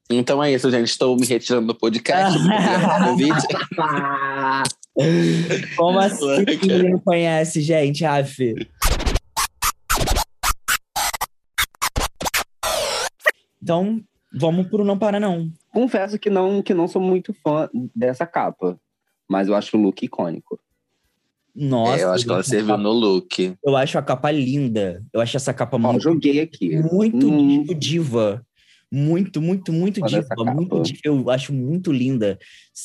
[0.08, 0.88] então é isso, gente.
[0.88, 2.38] Estou me retirando do podcast.
[5.76, 8.06] Como assim ninguém conhece, gente?
[8.06, 8.54] Aff.
[13.62, 15.50] Então, Vamos pro Não Para Não.
[15.72, 18.78] Confesso que não, que não sou muito fã dessa capa,
[19.28, 20.58] mas eu acho o look icônico.
[21.56, 22.00] Nossa.
[22.00, 22.82] É, eu acho que ela serviu capa...
[22.82, 23.56] no look.
[23.64, 25.02] Eu acho a capa linda.
[25.10, 26.02] Eu acho essa capa Ó, muito.
[26.02, 26.76] joguei aqui.
[26.76, 27.64] Muito hum.
[27.78, 28.44] diva.
[28.92, 30.54] Muito, muito, muito Olha diva.
[30.54, 31.00] Muito diva.
[31.04, 32.38] Eu acho muito linda.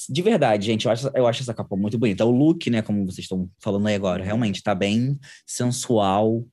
[0.10, 2.25] De verdade, gente, eu acho, eu acho essa capa muito bonita.
[2.25, 6.43] O look, né, como vocês estão falando aí agora, realmente tá bem sensual,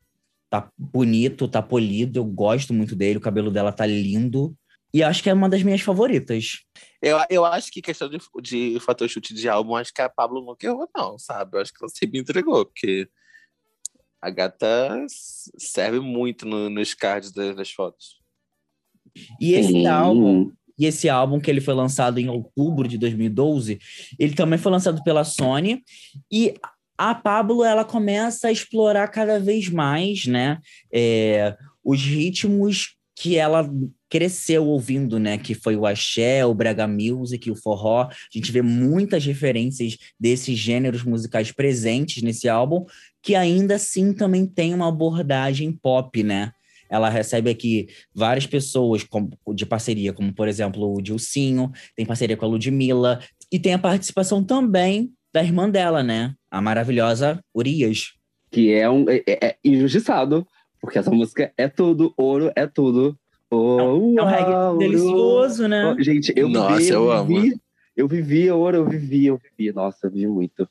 [0.50, 2.18] tá bonito, tá polido.
[2.18, 3.18] Eu gosto muito dele.
[3.18, 4.54] O cabelo dela tá lindo.
[4.92, 6.64] E acho que é uma das minhas favoritas.
[7.02, 10.44] Eu, eu acho que questão de, de fator chute de álbum, acho que a Pablo
[10.44, 11.56] não errou, não, sabe?
[11.56, 13.08] Eu acho que ela se me entregou, porque
[14.20, 15.06] a gata
[15.56, 18.18] serve muito no, nos cards das, das fotos.
[19.40, 19.86] E esse Sim.
[19.86, 23.78] álbum, e esse álbum que ele foi lançado em outubro de 2012,
[24.18, 25.82] ele também foi lançado pela Sony
[26.30, 26.54] e
[26.96, 30.58] a Pablo ela começa a explorar cada vez mais, né,
[30.92, 33.68] é, os ritmos que ela
[34.08, 35.36] cresceu ouvindo, né?
[35.38, 38.02] Que foi o axé, o brega music, o forró.
[38.02, 42.84] A gente vê muitas referências desses gêneros musicais presentes nesse álbum,
[43.20, 46.52] que ainda assim também tem uma abordagem pop, né?
[46.88, 49.04] Ela recebe aqui várias pessoas
[49.52, 53.78] de parceria, como por exemplo o Dilcinho, tem parceria com a Ludmilla, e tem a
[53.80, 56.34] participação também da irmã dela, né?
[56.48, 58.12] A maravilhosa Urias.
[58.50, 60.46] Que é um é, é injustiçado
[60.80, 63.18] porque essa música é tudo, ouro é tudo.
[63.50, 65.94] Oh, é um reggae delicioso, né?
[65.94, 67.40] Oh, gente, eu Nossa, vivi, eu, eu amo.
[67.40, 67.60] Vivi,
[67.96, 69.72] eu vivi ouro, eu vivi, eu vivi.
[69.72, 70.68] Nossa, eu vivi muito.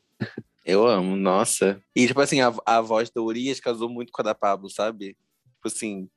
[0.66, 1.82] Eu amo, nossa.
[1.96, 5.16] E, tipo assim, a, a voz da Urias casou muito com a da Pablo, sabe?
[5.56, 6.10] Tipo assim,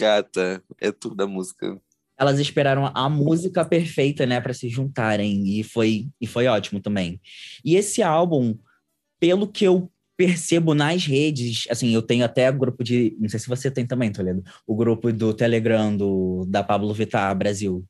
[0.00, 1.80] gata, é tudo da música.
[2.16, 7.20] Elas esperaram a música perfeita, né, para se juntarem, e foi, e foi ótimo também.
[7.64, 8.56] E esse álbum,
[9.18, 9.90] pelo que eu
[10.20, 14.12] percebo nas redes, assim, eu tenho até grupo de, não sei se você tem também,
[14.12, 17.82] Toledo, o grupo do Telegram do, da Pablo Vittar Brasil.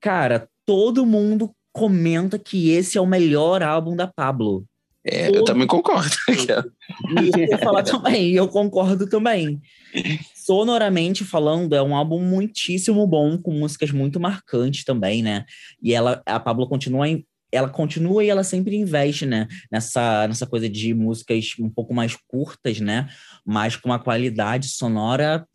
[0.00, 4.64] Cara, todo mundo comenta que esse é o melhor álbum da Pablo.
[5.06, 6.16] É, eu também concordo.
[6.28, 9.60] eu ia falar também, eu concordo também.
[10.34, 15.44] Sonoramente falando, é um álbum muitíssimo bom, com músicas muito marcantes também, né?
[15.80, 17.06] E ela, a Pablo continua
[17.50, 22.16] ela continua e ela sempre investe, né, nessa, nessa coisa de músicas um pouco mais
[22.26, 23.08] curtas, né,
[23.44, 25.46] mas com uma qualidade sonora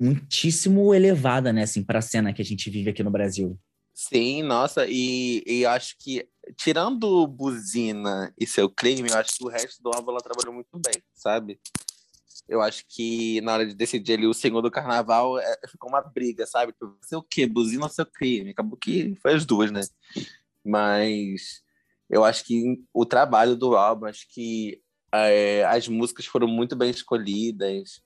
[0.00, 3.58] muitíssimo elevada, né, assim, para a cena que a gente vive aqui no Brasil.
[3.94, 6.24] Sim, nossa, e, e acho que,
[6.56, 10.70] tirando Buzina e Seu Crime, eu acho que o resto do álbum ela trabalhou muito
[10.74, 11.58] bem, sabe?
[12.48, 16.00] Eu acho que na hora de decidir ali o Senhor do Carnaval, é, ficou uma
[16.00, 16.72] briga, sabe?
[16.72, 17.44] Tipo, ser o quê?
[17.44, 18.50] Buzina ou Seu Crime?
[18.50, 19.80] Acabou que foi as duas, né?
[20.64, 21.62] Mas
[22.10, 26.90] eu acho que o trabalho do álbum, acho que é, as músicas foram muito bem
[26.90, 28.00] escolhidas.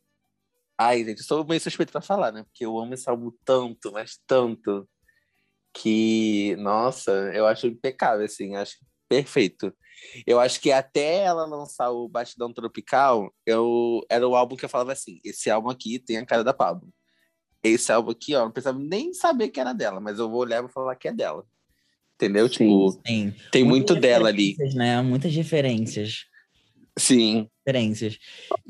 [0.79, 2.43] Ai, gente, eu sou meio suspeito para falar, né?
[2.45, 4.89] Porque eu amo esse álbum tanto, mas tanto
[5.75, 8.77] que, nossa, eu acho impecável, assim, acho
[9.09, 9.75] perfeito.
[10.27, 14.69] Eu acho que até ela lançar o Bastidão Tropical, eu, era o álbum que eu
[14.69, 16.93] falava assim, esse álbum aqui tem a cara da Pablo.
[17.63, 20.59] Esse álbum aqui, ó, não precisava nem saber que era dela, mas eu vou olhar
[20.59, 21.47] e vou falar que é dela.
[22.23, 22.49] Entendeu?
[22.49, 23.35] Sim, tipo, sim.
[23.51, 24.55] tem Muitas muito dela ali.
[24.75, 25.03] Né?
[25.03, 26.27] Muitas referências.
[26.97, 27.49] Sim.
[27.67, 28.19] Referências.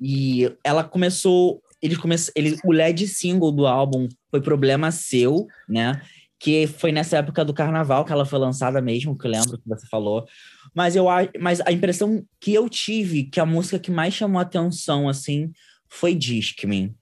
[0.00, 1.62] E ela começou.
[1.82, 6.00] Ele começou, ele, o LED single do álbum foi Problema Seu, né?
[6.38, 9.68] que foi nessa época do carnaval que ela foi lançada mesmo, que eu lembro que
[9.68, 10.26] você falou.
[10.74, 11.06] Mas eu
[11.40, 15.52] mas a impressão que eu tive que a música que mais chamou atenção assim
[15.88, 16.94] foi Disque-me,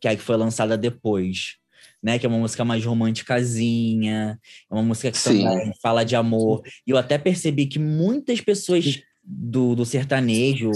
[0.00, 1.56] que é a que foi lançada depois.
[2.00, 4.38] Né, que é uma música mais românticazinha,
[4.70, 6.62] é uma música que também fala de amor.
[6.86, 10.70] E eu até percebi que muitas pessoas do, do sertanejo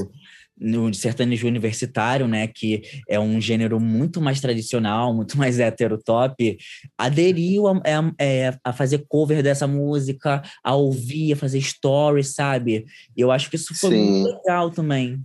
[0.63, 6.57] no sertanejo universitário, né, que é um gênero muito mais tradicional, muito mais heterotop,
[6.97, 12.85] aderiu a, a, é, a, fazer cover dessa música, a ouvir, a fazer stories, sabe?
[13.17, 14.05] E eu acho que isso foi Sim.
[14.05, 15.21] muito legal também.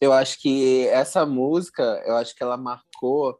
[0.00, 3.38] Eu acho que essa música, eu acho que ela marcou,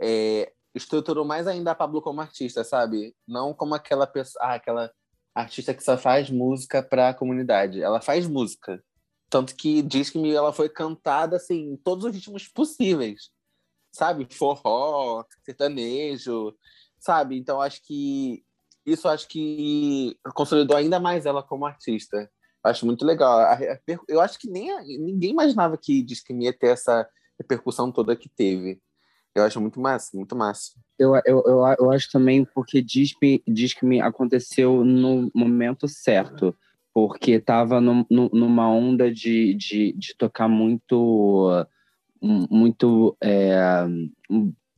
[0.00, 3.14] é, estruturou mais ainda a Pablo como artista, sabe?
[3.26, 4.92] Não como aquela pessoa, ah, aquela
[5.34, 7.82] artista que só faz música para a comunidade.
[7.82, 8.82] Ela faz música
[9.28, 13.30] tanto que diz que ela foi cantada assim, em todos os ritmos possíveis.
[13.92, 14.26] Sabe?
[14.30, 16.54] Forró, sertanejo,
[16.98, 17.36] sabe?
[17.38, 18.44] Então acho que
[18.84, 22.30] isso acho que consolidou ainda mais ela como artista.
[22.62, 23.40] Acho muito legal.
[24.08, 27.08] Eu acho que nem ninguém imaginava que diz que ia ter essa
[27.38, 28.80] repercussão toda que teve.
[29.36, 30.72] Eu acho muito massa, muito massa.
[30.98, 33.10] Eu, eu, eu, eu acho também porque diz,
[33.46, 36.56] diz que me aconteceu no momento certo
[36.94, 41.66] porque estava numa onda de, de, de, tocar muito
[42.22, 43.84] muito é,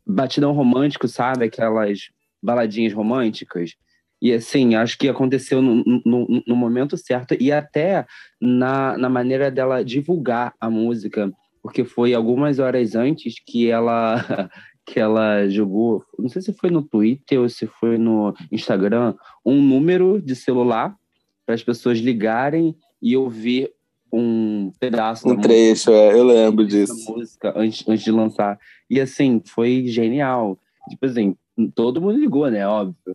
[0.04, 1.44] batidão romântico, sabe?
[1.44, 2.10] Aquelas
[2.42, 3.76] baladinhas românticas.
[4.20, 8.04] E assim, acho que aconteceu no, no, no, momento certo e até
[8.40, 11.32] na, na maneira dela divulgar a música,
[11.68, 14.16] porque foi algumas horas antes que ela
[14.87, 19.61] que ela jogou, não sei se foi no Twitter ou se foi no Instagram, um
[19.61, 20.96] número de celular
[21.44, 23.70] para as pessoas ligarem e ouvir
[24.11, 26.94] um pedaço um trecho, música, é, eu lembro disso.
[27.12, 28.59] música antes, antes de lançar.
[28.88, 30.59] E assim, foi genial.
[30.88, 31.37] Tipo assim,
[31.74, 32.66] todo mundo ligou, né?
[32.66, 33.14] Óbvio.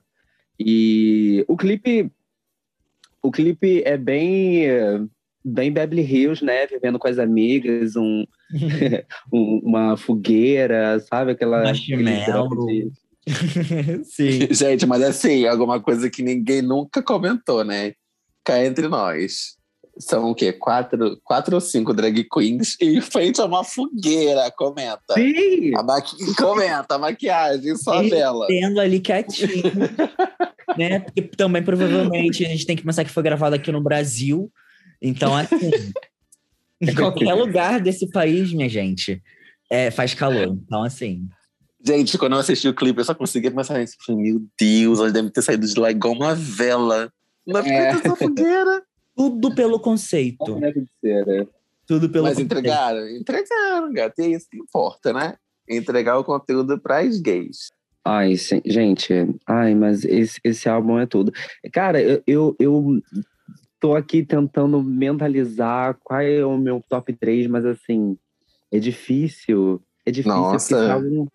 [0.60, 2.12] E o clipe.
[3.20, 5.10] O clipe é bem.
[5.44, 6.68] Bem Beverly Hills, né?
[6.68, 8.26] Vivendo com as amigas, um, um
[9.32, 11.32] uma fogueira, sabe?
[11.32, 11.63] Aquela.
[11.63, 12.68] Marshmallow.
[14.04, 14.48] Sim.
[14.52, 17.94] Gente, mas assim, alguma coisa que ninguém nunca comentou, né?
[18.44, 19.56] cá entre nós.
[20.00, 20.52] São o quê?
[20.52, 25.13] Quatro, quatro ou cinco drag queens em frente a uma fogueira, comenta.
[25.13, 25.76] Sim!
[25.76, 26.36] A maqui...
[26.36, 28.48] Comenta, a maquiagem só dela.
[28.48, 29.72] Tendo ali quietinho.
[30.76, 31.00] né?
[31.00, 34.52] Porque também provavelmente a gente tem que pensar que foi gravado aqui no Brasil.
[35.00, 35.70] Então, assim,
[36.91, 39.22] em qualquer lugar desse país, minha gente,
[39.69, 40.48] é, faz calor.
[40.48, 41.28] Então, assim.
[41.86, 43.96] Gente, quando eu assisti o clipe, eu só conseguia pensar nisso.
[44.10, 47.12] Meu Deus, eles devem ter saído de lá igual uma vela.
[47.46, 47.98] Na é.
[48.15, 48.84] fogueira.
[49.15, 50.63] Tudo pelo conceito.
[50.63, 51.48] É que ser, né?
[51.86, 52.52] Tudo pelo Mas conceito.
[52.52, 54.19] entregaram, entregaram, gato.
[54.19, 55.36] E é isso que importa, né?
[55.69, 57.69] Entregar o conteúdo para as gays.
[58.06, 58.34] Ai,
[58.65, 59.13] gente,
[59.48, 61.32] ai, mas esse, esse álbum é tudo.
[61.72, 63.02] Cara, eu, eu, eu
[63.84, 68.17] tô aqui tentando mentalizar qual é o meu top 3, mas assim,
[68.71, 69.84] é difícil.
[70.06, 70.40] É difícil.
[70.40, 70.73] Nossa.
[70.73, 71.27] Esse álbum,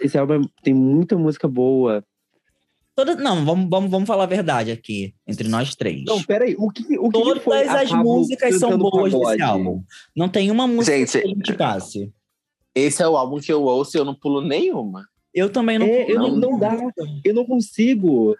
[0.00, 2.04] esse álbum tem muita música boa.
[2.96, 6.02] Toda, não, vamos, vamos, vamos falar a verdade aqui, entre nós três.
[6.04, 9.36] Não, peraí, o que, o que Todas foi as músicas são boas pagode?
[9.36, 9.84] desse álbum.
[10.16, 12.12] Não tem uma música Gente, que a gente passe.
[12.74, 15.06] Esse é o álbum que eu ouço e eu não pulo nenhuma.
[15.32, 16.10] Eu também não é, pulo.
[16.10, 16.76] Eu não, não dá,
[17.24, 18.36] eu não consigo.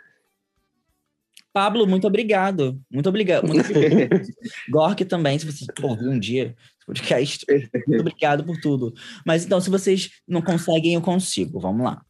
[1.57, 2.79] Pablo, muito obrigado.
[2.91, 3.49] Muito obrigado.
[3.49, 4.29] Muito obrigado.
[4.69, 7.47] Gork também, se você ouvir um dia esse podcast.
[7.87, 8.93] Muito obrigado por tudo.
[9.25, 11.59] Mas então, se vocês não conseguem, eu consigo.
[11.59, 12.03] Vamos lá.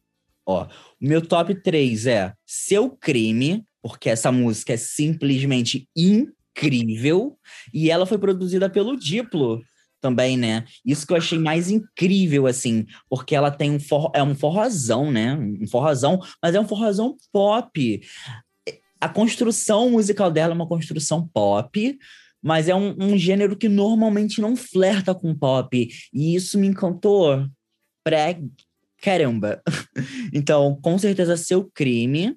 [0.45, 0.67] Ó, o
[0.99, 7.39] meu top 3 é Seu Crime, porque essa música é simplesmente incrível.
[7.73, 9.61] E ela foi produzida pelo Diplo
[10.01, 10.65] também, né?
[10.85, 15.11] Isso que eu achei mais incrível, assim, porque ela tem um forró, é um forrozão,
[15.11, 15.35] né?
[15.35, 18.01] Um forrozão, mas é um forrozão pop.
[18.99, 21.97] A construção musical dela é uma construção pop,
[22.41, 25.89] mas é um, um gênero que normalmente não flerta com pop.
[26.13, 27.47] E isso me encantou
[28.03, 28.35] pra
[29.01, 29.61] caramba.
[30.33, 32.35] então, com certeza, seu crime,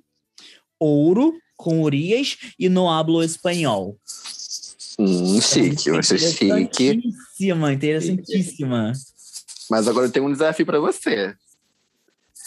[0.79, 3.99] ouro com Urias e no hablo espanhol.
[4.99, 6.45] Hum, chique, eu achei chique.
[6.45, 8.93] Interessantíssima, interessantíssima.
[9.71, 11.35] Mas agora eu tenho um desafio para você.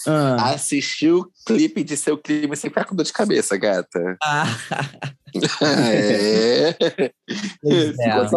[0.07, 0.51] Ah.
[0.53, 4.17] Assistir o clipe de seu crime sem ficar com dor de cabeça, gata.
[4.23, 4.45] Ah,
[5.71, 6.73] é.
[7.61, 8.11] Pois é.
[8.11, 8.35] Assim,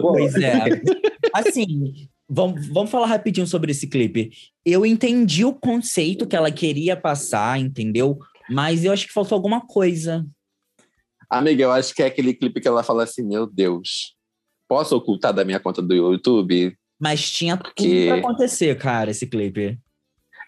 [0.00, 0.82] pois é.
[1.32, 4.30] Assim, vamos, vamos falar rapidinho sobre esse clipe.
[4.64, 8.18] Eu entendi o conceito que ela queria passar, entendeu?
[8.48, 10.26] Mas eu acho que faltou alguma coisa.
[11.28, 14.14] Amiga, eu acho que é aquele clipe que ela fala assim: Meu Deus,
[14.68, 16.76] posso ocultar da minha conta do YouTube?
[17.00, 19.78] Mas tinha tudo Porque- pra acontecer, cara, esse clipe.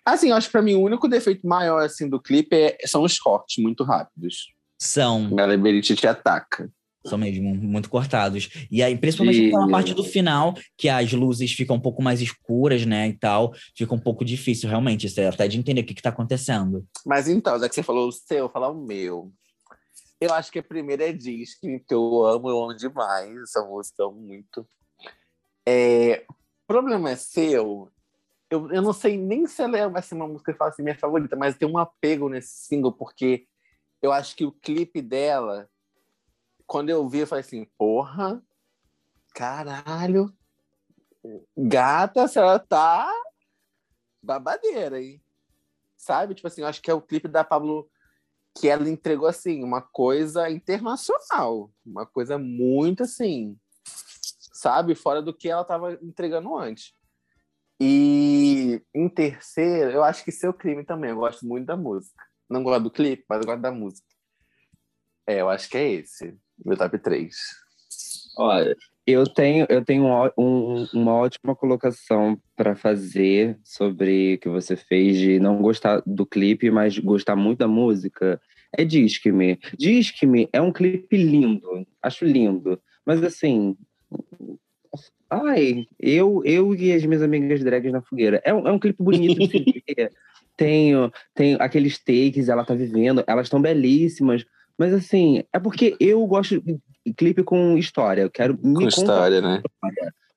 [0.07, 3.02] Assim, eu acho que pra mim o único defeito maior assim, do clipe é- são
[3.02, 4.52] os cortes muito rápidos.
[4.78, 6.70] São, A Liberty te ataca.
[7.04, 8.48] são mesmo muito cortados.
[8.70, 12.20] E aí, principalmente E- naquela parte do final, que as luzes ficam um pouco mais
[12.20, 15.94] escuras, né, e tal, fica um pouco difícil, realmente, é até de entender o que
[15.94, 16.86] que tá acontecendo.
[17.04, 19.32] Mas então, já que você falou o seu, eu falar o meu.
[20.20, 24.02] Eu acho que a primeira é Disque, que eu amo, eu amo demais essa música,
[24.02, 24.66] eu amo muito.
[25.68, 26.34] É, o
[26.66, 27.90] problema é seu.
[28.49, 30.82] Eu, eu não sei nem se ela vai ser uma música que eu falo assim,
[30.82, 33.47] minha favorita, mas tem um apego nesse single, porque
[34.01, 35.68] eu acho que o clipe dela,
[36.66, 38.40] quando eu vi, eu falei assim, porra,
[39.34, 40.32] caralho,
[41.57, 43.12] gata, a senhora tá
[44.22, 45.20] babadeira, hein?
[45.97, 46.34] Sabe?
[46.34, 47.90] Tipo assim, eu acho que é o clipe da Pablo
[48.55, 53.59] que ela entregou assim, uma coisa internacional, uma coisa muito assim,
[54.53, 56.95] sabe, fora do que ela estava entregando antes.
[57.81, 62.24] E em terceiro, eu acho que seu crime também, eu gosto muito da música.
[62.49, 64.07] Não gosto do clipe, mas eu gosto da música.
[65.27, 67.37] É, eu acho que é esse, meu top 3.
[68.39, 74.49] Olha, eu tenho, eu tenho um um- uma ótima colocação para fazer sobre o que
[74.49, 78.41] você fez de não gostar do clipe, mas gostar muito da música.
[78.77, 79.59] É Disque-me.
[79.79, 82.81] Disque-me é um clipe lindo, acho lindo.
[83.05, 83.77] Mas assim,
[85.31, 88.41] ai, eu, eu e as minhas amigas drags na fogueira.
[88.45, 90.12] É um, é um clipe bonito de se ver.
[90.57, 90.93] Tem,
[91.35, 94.45] tem aqueles takes, ela tá vivendo, elas estão belíssimas.
[94.79, 96.79] Mas assim, é porque eu gosto de
[97.14, 98.22] clipe com história.
[98.22, 99.62] Eu quero me Com contar história, né?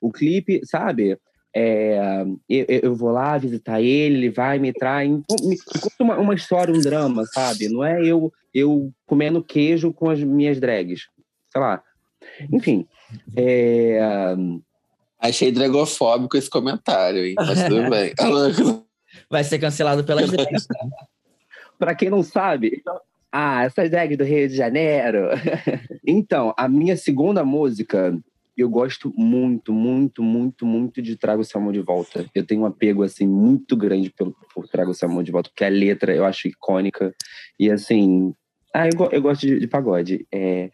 [0.02, 1.18] o clipe, sabe?
[1.56, 5.08] É, eu, eu vou lá visitar ele, ele vai, me trai.
[5.08, 7.70] Me, me conta uma, uma história, um drama, sabe?
[7.70, 11.08] Não é eu, eu comendo queijo com as minhas drags.
[11.52, 11.82] Sei lá.
[12.52, 12.86] Enfim.
[13.36, 14.36] É,
[15.20, 17.36] Achei dragofóbico esse comentário, hein?
[17.36, 18.13] Mas tudo bem.
[19.30, 20.67] Vai ser cancelado pelas drags.
[21.78, 22.82] Pra quem não sabe,
[23.32, 25.30] ah, essas drags do Rio de Janeiro.
[26.05, 28.17] então, a minha segunda música,
[28.57, 32.26] eu gosto muito, muito, muito, muito de Trago Seu Amor de Volta.
[32.34, 35.65] Eu tenho um apego, assim, muito grande pelo, por Trago Seu Amor de Volta, porque
[35.65, 37.13] a letra eu acho icônica.
[37.59, 38.34] E, assim,
[38.74, 40.26] ah, eu, eu gosto de, de pagode.
[40.32, 40.70] É,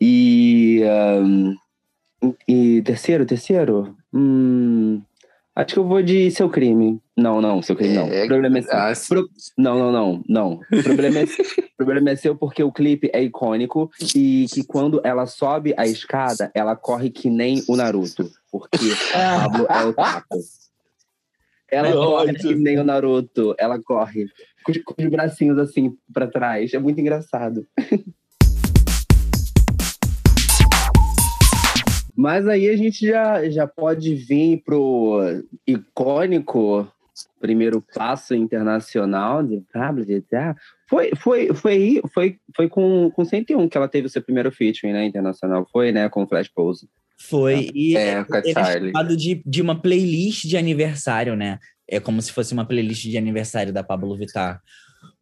[0.00, 1.54] e, ahn,
[2.48, 3.96] e terceiro, terceiro?
[4.12, 5.02] Hum,
[5.56, 7.00] acho que eu vou de Seu Crime.
[7.16, 8.06] Não, não, Seu Crime não.
[8.08, 8.72] É, o problema é seu.
[8.76, 10.52] ah, Pro- Não, não, não, não.
[10.72, 11.24] O problema, é,
[11.76, 16.50] problema é seu porque o clipe é icônico e que quando ela sobe a escada,
[16.54, 18.30] ela corre que nem o Naruto.
[18.50, 18.78] Porque
[19.12, 20.38] Pablo é o taco.
[21.70, 22.34] Ela corre ódio.
[22.38, 23.54] que nem o Naruto.
[23.58, 24.26] Ela corre
[24.64, 26.72] com os, com os bracinhos assim pra trás.
[26.74, 27.66] É muito engraçado.
[32.16, 35.20] Mas aí a gente já, já pode vir pro
[35.66, 36.86] icônico
[37.40, 40.56] primeiro passo internacional de Pablo Vittar.
[40.88, 44.50] Foi, foi, foi, aí- foi, foi com, com 101 que ela teve o seu primeiro
[44.50, 45.66] featuring, né, internacional.
[45.70, 46.88] Foi, né, com Flash Pose.
[47.18, 47.70] Foi.
[47.74, 51.58] E É, com a ele é chamado de, de uma playlist de aniversário, né?
[51.88, 54.60] É como se fosse uma playlist de aniversário da Pablo Vittar.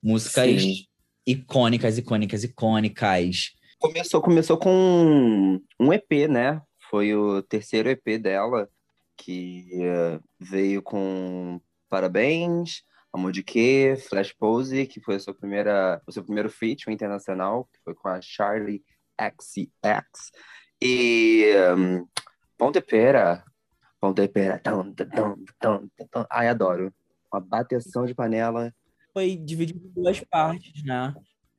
[0.03, 0.85] Músicas Sim.
[1.27, 3.51] icônicas, icônicas, icônicas.
[3.79, 6.61] Começou, começou com um EP, né?
[6.91, 8.69] Foi o terceiro EP dela,
[9.17, 12.83] que eh, veio com Parabéns,
[13.13, 17.69] Amor de Quê, Flash Pose, que foi a sua primeira, o seu primeiro feat internacional,
[17.73, 18.83] que foi com a Charlie
[19.21, 20.33] XCX.
[20.83, 22.07] E um,
[22.59, 23.45] Pão de Pera,
[24.01, 26.93] Pão de tum, tum, tum, tum, ai, adoro.
[27.33, 28.75] Uma bateção de panela.
[29.13, 31.15] Foi dividido em duas partes, né?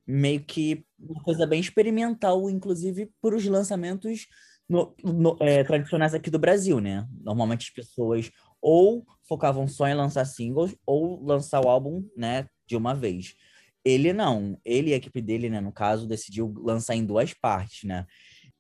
[0.05, 4.27] Meio que uma coisa bem experimental, inclusive por os lançamentos
[4.72, 7.05] no, no, é, tradicionais aqui do Brasil, né?
[7.22, 12.78] Normalmente as pessoas ou focavam só em lançar singles ou lançar o álbum, né, de
[12.78, 13.36] uma vez.
[13.84, 17.84] Ele não, ele e a equipe dele, né, no caso, decidiu lançar em duas partes,
[17.84, 18.05] né?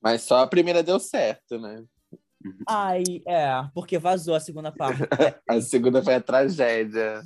[0.01, 1.81] Mas só a primeira deu certo, né?
[2.67, 5.01] Ai, é, porque vazou a segunda parte.
[5.47, 7.21] a segunda foi a tragédia.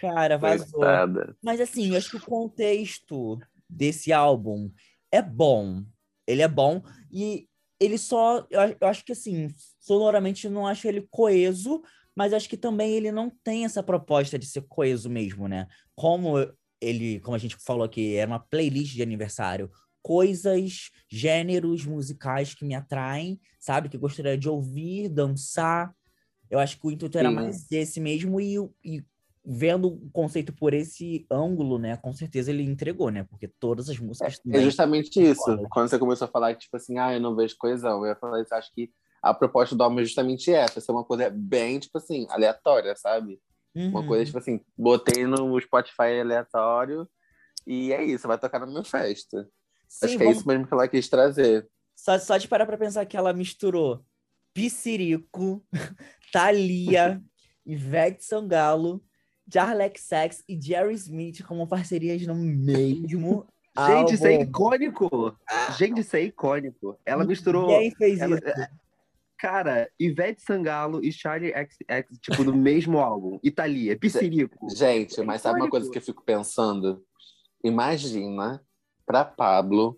[0.00, 0.78] Cara, vazou.
[0.78, 1.34] Coitada.
[1.42, 4.70] Mas assim, eu acho que o contexto desse álbum
[5.10, 5.82] é bom.
[6.26, 7.47] Ele é bom e
[7.80, 9.48] ele só, eu, eu acho que assim,
[9.78, 11.82] sonoramente eu não acho ele coeso,
[12.14, 15.68] mas acho que também ele não tem essa proposta de ser coeso mesmo, né?
[15.94, 16.34] Como
[16.80, 19.70] ele, como a gente falou aqui, era uma playlist de aniversário,
[20.02, 23.88] coisas, gêneros musicais que me atraem, sabe?
[23.88, 25.94] Que eu gostaria de ouvir, dançar.
[26.50, 29.04] Eu acho que o intuito era mais esse mesmo e, e
[29.50, 33.24] vendo o conceito por esse ângulo, né, com certeza ele entregou, né?
[33.24, 34.38] Porque todas as músicas.
[34.46, 35.42] É, é justamente isso.
[35.70, 38.16] Quando você começou a falar que, tipo assim, ah, eu não vejo coesão, eu ia
[38.16, 38.90] falar isso, acho que
[39.22, 43.40] a proposta do álbum é justamente essa, ser uma coisa bem, tipo assim, aleatória, sabe?
[43.74, 43.88] Uhum.
[43.88, 47.08] Uma coisa, tipo assim, botei no Spotify aleatório
[47.66, 49.48] e é isso, vai tocar na minha festa.
[49.88, 50.34] Sim, Acho que vamos...
[50.34, 51.66] é isso mesmo que ela quis trazer.
[51.96, 54.04] Só, só de parar pra pensar que ela misturou
[54.52, 55.64] Piscirico,
[56.32, 57.22] Thalia,
[57.64, 59.02] Ivete Sangalo,
[59.52, 63.46] Jarlex Sax e Jerry Smith como parcerias no mesmo
[63.86, 65.36] Gente, isso é icônico!
[65.78, 66.98] Gente, isso é icônico.
[67.06, 67.68] Ela misturou.
[67.68, 68.68] Quem fez ela, isso?
[69.38, 73.38] Cara, Ivete Sangalo e Charlie XX, tipo, no mesmo álbum.
[73.40, 74.68] Italia, Piscirico.
[74.74, 77.04] Gente, mas sabe uma coisa que eu fico pensando?
[77.62, 78.60] Imagina,
[79.06, 79.96] pra Pablo,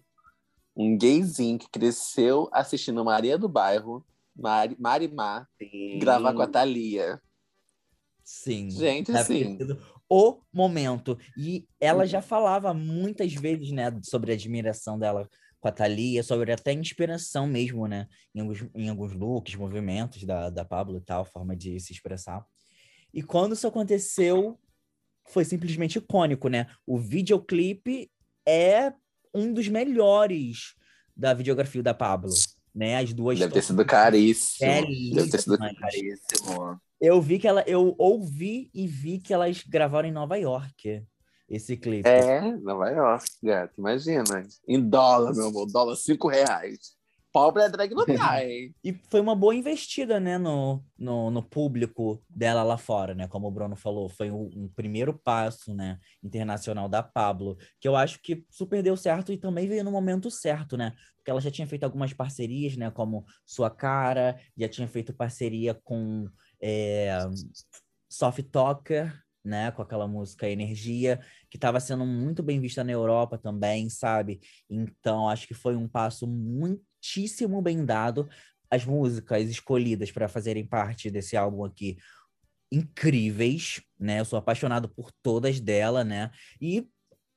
[0.77, 4.05] um gayzinho que cresceu assistindo Maria do Bairro,
[4.37, 5.99] Mari, Marimar, sim.
[5.99, 7.19] gravar com a Thalia.
[8.31, 8.71] Sim.
[8.71, 9.59] Gente, sim.
[10.09, 11.19] O momento.
[11.37, 15.29] E ela já falava muitas vezes, né, sobre a admiração dela
[15.59, 18.07] com a Thalia, sobre até inspiração mesmo, né?
[18.33, 22.47] Em alguns, em alguns looks, movimentos da, da Pablo e tal, forma de se expressar.
[23.13, 24.59] E quando isso aconteceu,
[25.29, 26.69] foi simplesmente icônico, né?
[26.87, 28.11] O videoclipe
[28.47, 28.93] é
[29.35, 30.77] um dos melhores
[31.17, 32.33] da videografia da Pablo,
[32.73, 32.97] né?
[32.97, 35.15] As duas Deve ter sido caríssimo.
[35.15, 36.81] Deve ter sido caríssimo.
[37.01, 41.03] Eu vi que ela, eu ouvi e vi que elas gravaram em Nova York
[41.49, 42.09] esse clipe.
[42.09, 43.75] É, Nova York, gato.
[43.79, 44.47] Imagina.
[44.69, 45.67] Em dólar, meu amor.
[45.67, 47.01] Dólar cinco reais.
[47.33, 48.75] Pobre é drag não tá, hein?
[48.83, 53.29] e foi uma boa investida, né, no, no, no, público dela lá fora, né?
[53.29, 57.95] Como o Bruno falou, foi um, um, primeiro passo, né, internacional da Pablo, que eu
[57.95, 60.93] acho que super deu certo e também veio no momento certo, né?
[61.17, 65.73] Porque ela já tinha feito algumas parcerias, né, como Sua Cara, já tinha feito parceria
[65.73, 66.27] com
[66.61, 67.19] é,
[68.09, 69.13] Soft Talker,
[69.45, 74.41] né, com aquela música Energia, que estava sendo muito bem vista na Europa também, sabe?
[74.69, 78.29] Então, acho que foi um passo muitíssimo bem dado.
[78.71, 81.97] As músicas escolhidas para fazerem parte desse álbum aqui,
[82.71, 84.21] incríveis, né?
[84.21, 86.31] Eu sou apaixonado por todas dela, né?
[86.61, 86.87] E,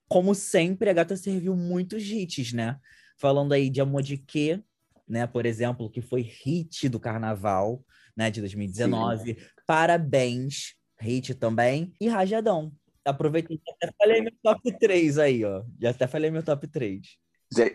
[0.07, 2.77] como sempre, a gata serviu muitos hits, né?
[3.17, 4.61] Falando aí de Amor de Quê,
[5.07, 5.27] né?
[5.27, 7.83] Por exemplo, que foi hit do Carnaval,
[8.15, 8.29] né?
[8.29, 9.33] De 2019.
[9.33, 9.45] Sim.
[9.65, 11.93] Parabéns, Hit também.
[11.99, 12.71] E Rajadão.
[13.05, 15.63] Aproveitei, até falei meu top 3 aí, ó.
[15.79, 17.17] Já até falei meu top 3.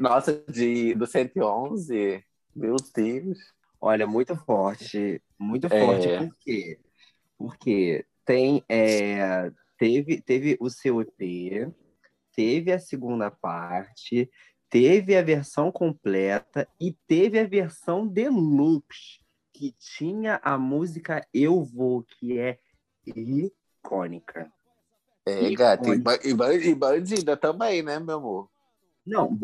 [0.01, 2.25] Nossa, de, do 111,
[2.57, 3.39] meu Deus.
[3.81, 5.23] Olha, muito forte.
[5.39, 6.09] Muito forte.
[6.09, 6.19] É...
[6.19, 6.79] Por quê?
[7.37, 11.73] Porque tem, é, teve, teve o seu EP,
[12.35, 14.29] teve a segunda parte,
[14.71, 19.21] teve a versão completa e teve a versão deluxe,
[19.53, 22.59] que tinha a música Eu Vou, que é
[23.07, 24.51] icônica.
[25.27, 28.51] É, gata, e, bandida também, né, meu amor?
[29.05, 29.37] Não,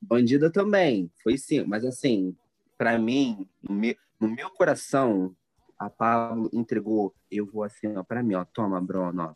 [0.00, 2.36] bandida também, foi sim, mas assim,
[2.76, 5.34] para mim, no meu, no meu coração,
[5.76, 9.34] a Pablo entregou, eu vou assim, ó, pra mim, ó, toma, Bruno, ó,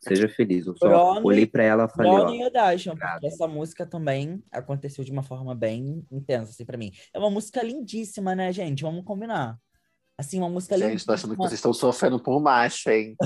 [0.00, 0.66] seja feliz.
[0.66, 3.18] Eu só olhei pra ela e falei, Bruno ó.
[3.22, 6.90] E essa música também aconteceu de uma forma bem intensa, assim, pra mim.
[7.12, 8.82] É uma música lindíssima, né, gente?
[8.82, 9.58] Vamos combinar.
[10.18, 11.06] Assim, uma música Gente, lindíssima.
[11.14, 13.16] tô achando que vocês estão sofrendo por macho, hein?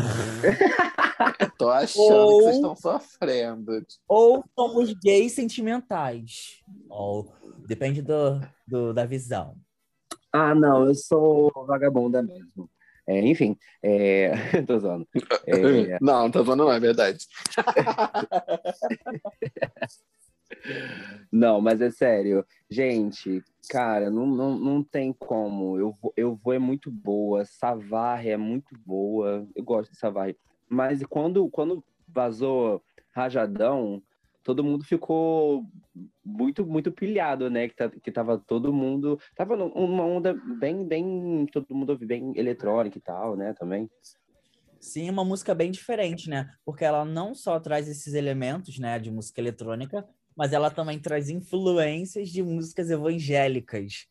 [1.59, 3.87] tô achando ou, que vocês estão sofrendo.
[4.07, 6.63] Ou somos gays sentimentais.
[6.89, 7.33] Ou,
[7.67, 9.57] depende do, do, da visão.
[10.33, 12.69] Ah, não, eu sou vagabunda mesmo.
[13.07, 14.33] É, enfim, é...
[14.67, 15.07] tô zoando.
[15.47, 15.55] É...
[16.01, 17.27] Não, tô zoando, não, é verdade.
[21.31, 22.45] não, mas é sério.
[22.71, 25.79] Gente, cara, não, não, não tem como.
[25.79, 27.45] Eu vou, eu vou é muito boa.
[27.45, 29.47] Savarre é muito boa.
[29.55, 30.37] Eu gosto de Savarre.
[30.69, 32.83] Mas quando, quando vazou
[33.13, 34.03] Rajadão,
[34.45, 35.65] todo mundo ficou
[36.25, 37.67] muito, muito pilhado, né?
[37.69, 39.19] Que, tá, que tava todo mundo.
[39.35, 41.47] Tava numa onda bem, bem.
[41.51, 43.55] Todo mundo bem eletrônica e tal, né?
[43.55, 43.91] Também.
[44.79, 46.51] Sim, uma música bem diferente, né?
[46.65, 51.31] Porque ela não só traz esses elementos, né, de música eletrônica, mas ela também traz
[51.31, 54.07] influências de músicas evangélicas.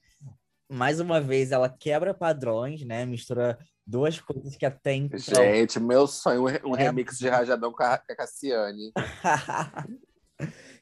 [0.68, 3.06] Mais uma vez, ela quebra padrões, né?
[3.06, 3.56] Mistura
[3.86, 5.36] duas coisas que até então...
[5.36, 6.84] Gente, meu sonho, um é...
[6.84, 8.92] remix de Rajadão com a Cassiane.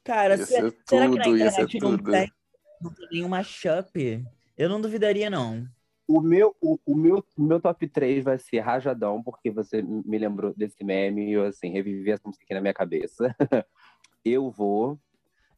[0.04, 2.32] Cara, se, será tudo, que na internet não tem,
[2.82, 4.26] não tem nenhuma mashup?
[4.58, 5.68] Eu não duvidaria, não.
[6.08, 10.18] O meu, o, o, meu, o meu top 3 vai ser Rajadão, porque você me
[10.18, 13.36] lembrou desse meme e eu, assim, revivi essa música aqui na minha cabeça.
[14.26, 15.00] eu Vou,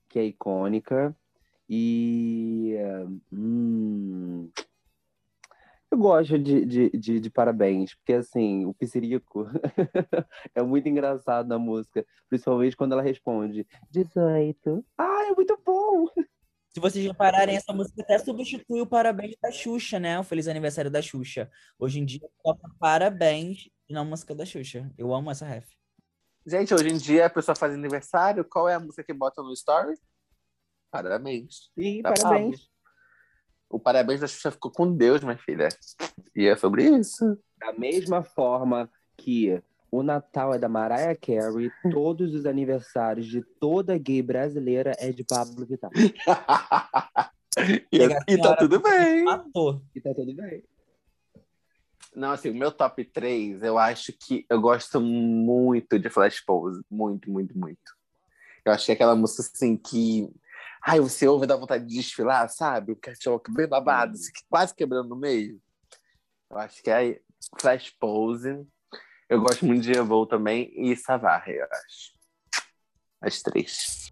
[0.10, 1.16] que é icônica.
[1.70, 2.76] E...
[3.32, 4.50] Hum,
[5.94, 9.46] eu gosto de, de, de, de, parabéns, porque assim, o Piscirico
[10.56, 14.84] é muito engraçado na música, principalmente quando ela responde 18.
[14.98, 16.08] Ah, é muito bom!
[16.70, 20.20] Se vocês repararem, essa música até substitui o parabéns da Xuxa, né?
[20.20, 21.48] O feliz aniversário da Xuxa.
[21.78, 24.92] Hoje em dia, toca parabéns na música da Xuxa.
[24.98, 25.68] Eu amo essa ref.
[26.44, 29.54] Gente, hoje em dia a pessoa faz aniversário, qual é a música que bota no
[29.54, 29.94] story?
[30.90, 31.70] Parabéns.
[31.78, 32.73] Sim, tá parabéns.
[33.74, 35.68] O parabéns da Xuxa ficou com Deus, minha filha.
[36.36, 37.40] E é sobre isso.
[37.58, 39.60] Da mesma forma que
[39.90, 45.24] o Natal é da Mariah Carey, todos os aniversários de toda gay brasileira é de
[45.24, 45.90] Pablo Vittar.
[47.92, 47.98] e,
[48.28, 49.24] e tá tudo bem.
[49.24, 49.82] Matou.
[49.96, 50.64] E tá tudo bem.
[52.16, 56.80] Não, assim, o meu top 3, eu acho que eu gosto muito de Flash Pose.
[56.92, 57.98] Muito, muito, muito.
[58.64, 60.30] Eu é aquela música, assim, que
[60.86, 62.92] Ai, você ouve dá vontade de desfilar, sabe?
[62.92, 65.62] O catwalk bem babado, assim, quase quebrando no meio.
[66.52, 67.22] Eu acho que é
[67.58, 68.68] Flash Pose.
[69.30, 72.12] Eu gosto muito de Evol também e Savarre, eu acho.
[73.22, 74.12] As três.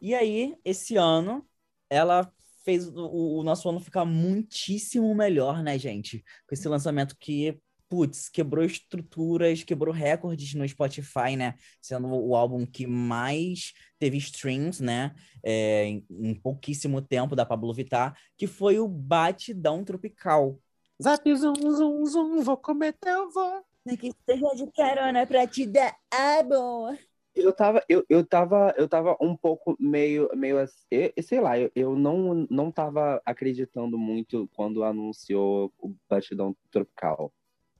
[0.00, 1.46] E aí, esse ano,
[1.90, 2.32] ela
[2.64, 6.24] fez o, o, nosso ano ficar muitíssimo melhor, né, gente?
[6.48, 11.54] Com esse lançamento que putz, quebrou estruturas, quebrou recordes no Spotify, né?
[11.80, 15.14] Sendo o álbum que mais teve streams, né?
[15.42, 20.58] É, em, em, pouquíssimo tempo da Pablo Vittar, que foi o Batidão Tropical.
[21.02, 23.64] Zap, zum, zum, zum, vou comer teu vou.
[23.98, 26.98] Que seja de carona pra te dar amor.
[27.36, 31.70] Eu tava, eu, eu tava, eu tava um pouco meio, meio assim, sei lá, eu,
[31.76, 37.30] eu não, não tava acreditando muito quando anunciou o Batidão Tropical.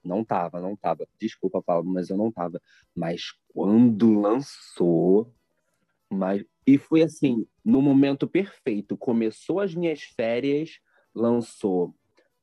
[0.07, 1.07] Não tava, não tava.
[1.18, 2.61] Desculpa, Paulo, mas eu não tava.
[2.94, 5.32] Mas quando lançou,
[6.11, 8.96] mas e foi assim, no momento perfeito.
[8.96, 10.80] Começou as minhas férias,
[11.14, 11.94] lançou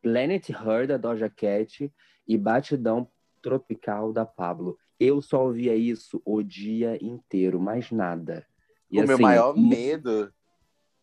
[0.01, 1.91] Planet Her da Doja Cat
[2.27, 3.09] e Batidão
[3.41, 4.77] Tropical da Pablo.
[4.97, 8.47] Eu só ouvia isso o dia inteiro, mais nada.
[8.89, 10.33] E, o assim, meu maior medo.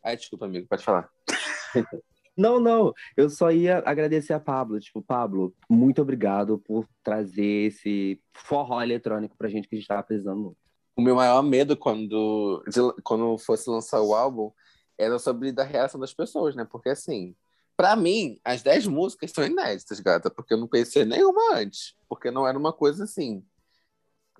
[0.02, 1.11] Ai, desculpa, amigo, pode falar.
[2.36, 2.92] Não, não.
[3.16, 4.80] Eu só ia agradecer a Pablo.
[4.80, 10.02] Tipo, Pablo, muito obrigado por trazer esse forró eletrônico pra gente que a gente tava
[10.02, 10.56] precisando
[10.96, 14.50] O meu maior medo quando, de, quando fosse lançar o álbum
[14.96, 16.66] era sobre da reação das pessoas, né?
[16.70, 17.34] Porque assim,
[17.76, 22.30] para mim, as 10 músicas são inéditas, gata, porque eu não conhecia nenhuma antes, porque
[22.30, 23.42] não era uma coisa assim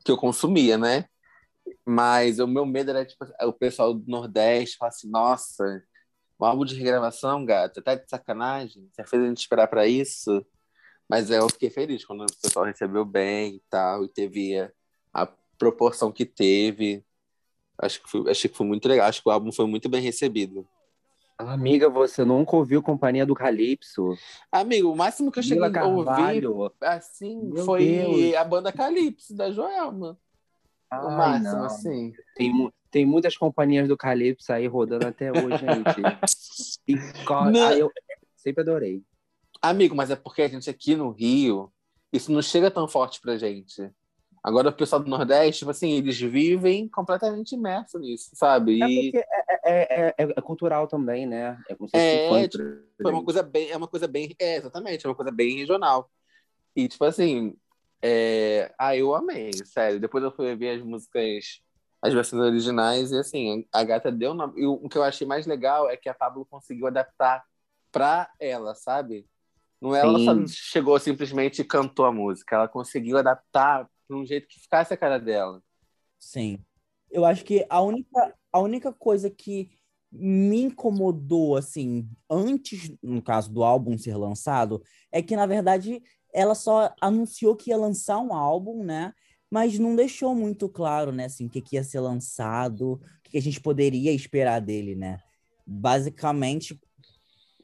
[0.05, 1.07] que eu consumia, né?
[1.85, 5.83] Mas o meu medo era tipo o pessoal do Nordeste falar assim, nossa,
[6.41, 8.89] um álbum de regravação, gata, tá de sacanagem?
[8.93, 10.45] Você fez a gente esperar para isso?
[11.09, 14.71] Mas é, eu fiquei feliz quando o pessoal recebeu bem e tal, e teve a,
[15.13, 15.29] a
[15.59, 17.05] proporção que teve.
[17.79, 19.09] Acho que, foi, achei que foi muito legal.
[19.09, 20.67] Acho que o álbum foi muito bem recebido.
[21.39, 24.15] Amiga, você nunca ouviu Companhia do Calypso?
[24.53, 26.47] Amigo, o máximo que eu cheguei a ouvir,
[26.83, 28.35] assim, Meu foi Deus.
[28.35, 30.19] a banda Calypso, da Joelma.
[30.91, 31.65] Ai, o máximo, não.
[31.65, 32.13] assim.
[32.35, 36.01] Tem, tem muitas companhias do Calypso aí rodando até hoje, gente.
[36.89, 36.95] e,
[37.65, 37.91] ah, eu
[38.37, 39.03] sempre adorei.
[39.63, 41.73] Amigo, mas é porque a gente aqui no Rio,
[42.13, 43.91] isso não chega tão forte pra gente.
[44.43, 48.83] Agora o pessoal do Nordeste, tipo assim, eles vivem completamente imersos nisso, sabe?
[48.83, 49.13] É e...
[49.15, 49.25] É,
[49.63, 51.59] é, é, é, cultural também, né?
[51.69, 55.05] É, como se é, tipo, é uma coisa bem, é uma coisa bem, é, exatamente,
[55.05, 56.11] é uma coisa bem regional.
[56.75, 57.55] E tipo assim,
[58.01, 58.73] é...
[58.79, 60.01] ah, eu amei, sério.
[60.01, 61.61] Depois eu fui ver as músicas
[62.03, 64.61] as versões originais, e assim, a gata deu nome.
[64.61, 67.45] E o que eu achei mais legal é que a Pablo conseguiu adaptar
[67.93, 69.27] pra ela, sabe?
[69.81, 70.47] Não ela só Sim.
[70.47, 74.97] chegou simplesmente e cantou a música, ela conseguiu adaptar para um jeito que ficasse a
[74.97, 75.63] cara dela.
[76.19, 76.59] Sim.
[77.11, 79.71] Eu acho que a única, a única coisa que
[80.13, 84.83] me incomodou, assim, antes, no caso do álbum ser lançado,
[85.13, 89.15] é que, na verdade, ela só anunciou que ia lançar um álbum, né?
[89.51, 93.33] Mas não deixou muito claro, né, assim, o que, que ia ser lançado, o que,
[93.33, 95.19] que a gente poderia esperar dele, né?
[95.67, 96.81] Basicamente,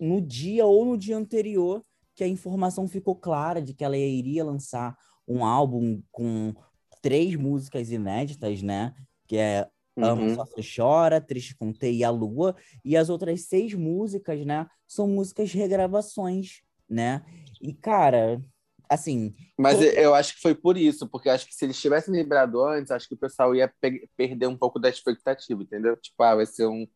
[0.01, 1.85] no dia ou no dia anterior,
[2.15, 4.97] que a informação ficou clara de que ela iria lançar
[5.29, 6.55] um álbum com
[7.03, 8.95] três músicas inéditas, né?
[9.27, 10.35] Que é Amo Uhum.
[10.35, 12.55] Só Você Chora, Triste com T e a Lua.
[12.85, 14.67] E as outras seis músicas, né?
[14.87, 17.23] São músicas regravações, né?
[17.61, 18.43] E, cara,
[18.89, 21.81] assim, Mas Todo- eu acho que foi por isso, porque eu acho que se eles
[21.81, 25.97] tivessem liberado antes, acho que o pessoal ia pe- perder um pouco da expectativa, entendeu?
[25.97, 26.87] Tipo, ah, vai ser um,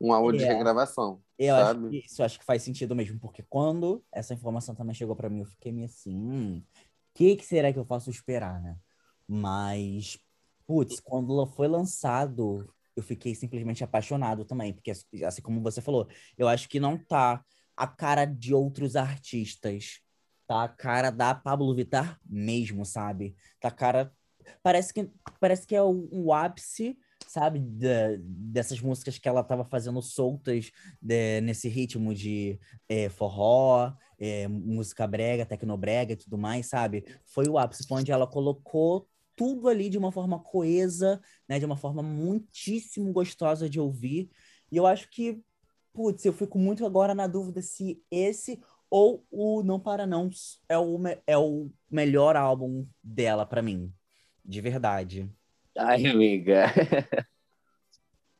[0.00, 0.48] um de É.
[0.48, 1.22] regravação.
[1.38, 1.90] eu acho sabe?
[1.90, 5.28] que isso eu acho que faz sentido mesmo, porque quando essa informação também chegou pra
[5.30, 6.64] mim, eu fiquei meio assim, hum, o
[7.14, 8.76] que, que será que eu posso esperar, né?
[9.26, 10.18] Mas,
[10.66, 16.48] putz, quando foi lançado, eu fiquei simplesmente apaixonado também, porque assim como você falou, eu
[16.48, 17.44] acho que não tá
[17.76, 20.00] a cara de outros artistas,
[20.48, 23.36] tá a cara da Pablo Vittar mesmo, sabe?
[23.60, 24.12] Tá a cara
[24.62, 25.08] parece que
[25.40, 30.70] parece que é o, ápice, sabe, da- dessas músicas que ela tava fazendo soltas
[31.02, 37.04] de- nesse ritmo de é, forró, é, música brega, tecnobrega e tudo mais, sabe?
[37.26, 41.64] Foi o ápice, foi onde ela colocou tudo ali de uma forma coesa, né, de
[41.64, 44.30] uma forma muitíssimo gostosa de ouvir.
[44.72, 45.40] E eu acho que,
[45.92, 48.60] putz, eu fico muito agora na dúvida se esse
[48.90, 50.30] ou o Não Para Não
[50.68, 53.92] é o, me- é o melhor álbum dela pra mim,
[54.44, 55.28] de verdade.
[55.76, 56.66] Ai, amiga.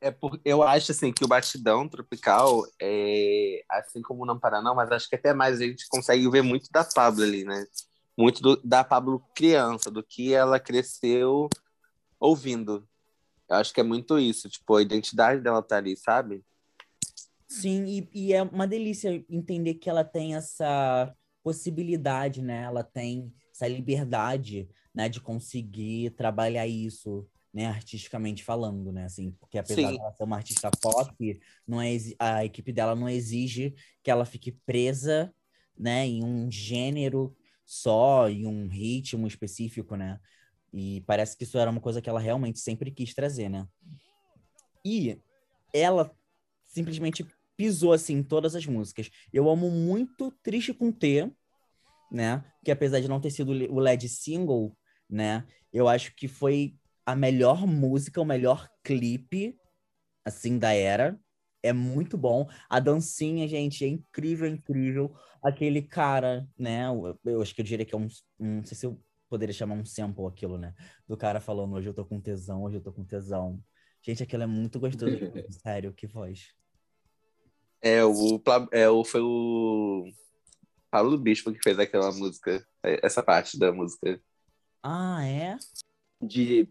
[0.01, 4.73] É por, eu acho assim que o batidão tropical é assim como não para não,
[4.73, 7.65] mas acho que até mais a gente consegue ver muito da Pablo ali, né?
[8.17, 11.49] Muito do- da Pablo criança, do que ela cresceu
[12.19, 12.87] ouvindo.
[13.49, 16.43] Eu acho que é muito isso, tipo, a identidade dela tá ali, sabe?
[17.49, 22.61] Sim, e, e é uma delícia entender que ela tem essa possibilidade, né?
[22.61, 29.05] Ela tem essa liberdade, né, de conseguir trabalhar isso, né, artisticamente falando, né?
[29.05, 29.97] Assim, porque apesar Sim.
[29.97, 33.73] dela ser uma artista pop, não é, a equipe dela não exige
[34.03, 35.33] que ela fique presa,
[35.75, 37.35] né, em um gênero
[37.65, 40.19] só, em um ritmo específico, né?
[40.71, 43.67] E parece que isso era uma coisa que ela realmente sempre quis trazer, né?
[44.85, 45.19] E
[45.73, 46.15] ela
[46.67, 47.25] simplesmente
[47.59, 49.11] pisou assim em todas as músicas.
[49.33, 51.29] Eu amo muito Triste com T,
[52.09, 52.41] né?
[52.63, 54.77] Que apesar de não ter sido o LED single,
[55.09, 55.45] né?
[55.73, 59.57] Eu acho que foi a melhor música, o melhor clipe
[60.23, 61.19] assim da era.
[61.61, 62.47] É muito bom.
[62.69, 65.13] A dancinha, gente, é incrível, incrível.
[65.43, 66.85] Aquele cara, né?
[66.85, 68.07] Eu, eu acho que eu diria que é um,
[68.39, 68.55] um.
[68.59, 70.73] Não sei se eu poderia chamar um sample aquilo, né?
[71.05, 73.61] Do cara falando, hoje eu tô com tesão, hoje eu tô com tesão.
[74.01, 75.11] Gente, aquilo é muito gostoso.
[75.61, 76.57] Sério, que voz.
[77.81, 80.05] É, o, é, o foi o
[80.91, 84.21] Paulo Bispo que fez aquela música, essa parte da música.
[84.83, 85.57] Ah, é?
[86.21, 86.67] De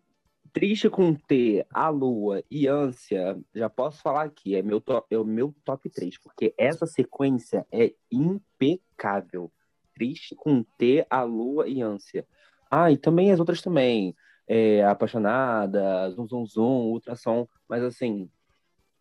[0.52, 5.18] Triste com T, A Lua e Ânsia, já posso falar aqui, é, meu top, é
[5.18, 9.52] o meu top 3, porque essa sequência é impecável.
[9.94, 12.26] Triste com T, A Lua e Ânsia.
[12.70, 14.16] Ah, e também as outras também.
[14.46, 17.46] É, Apaixonada, Zum Zum Zum, Ultrassom.
[17.68, 18.30] Mas assim,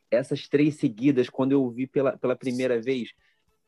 [0.10, 3.12] essas três seguidas, quando eu ouvi pela, pela primeira vez,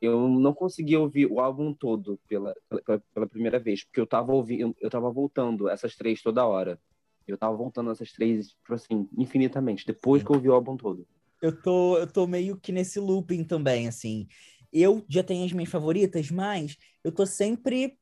[0.01, 4.31] eu não consegui ouvir o álbum todo pela, pela, pela primeira vez, porque eu tava
[4.31, 6.79] ouvindo, eu tava voltando essas três toda hora.
[7.27, 11.05] Eu tava voltando essas três, tipo assim, infinitamente, depois que eu ouvi o álbum todo.
[11.41, 14.27] Eu tô, eu tô meio que nesse looping também, assim.
[14.73, 17.97] Eu já tenho as minhas favoritas, mas eu tô sempre,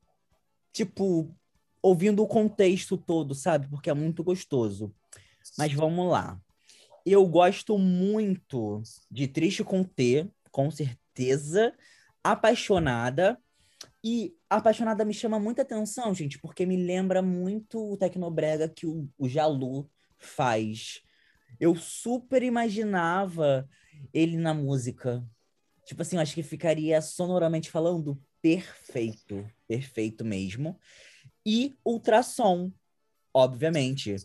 [0.72, 1.34] tipo,
[1.82, 3.68] ouvindo o contexto todo, sabe?
[3.68, 4.94] Porque é muito gostoso.
[5.56, 6.40] Mas vamos lá.
[7.04, 11.72] Eu gosto muito de Triste com T, com certeza.
[12.22, 13.38] Apaixonada.
[14.02, 19.08] E Apaixonada me chama muita atenção, gente, porque me lembra muito o Tecnobrega que o,
[19.18, 21.02] o Jalu faz.
[21.58, 23.68] Eu super imaginava
[24.12, 25.24] ele na música.
[25.84, 29.48] Tipo assim, eu acho que ficaria sonoramente falando perfeito.
[29.66, 30.78] Perfeito mesmo.
[31.44, 32.72] E ultrassom,
[33.32, 34.16] obviamente.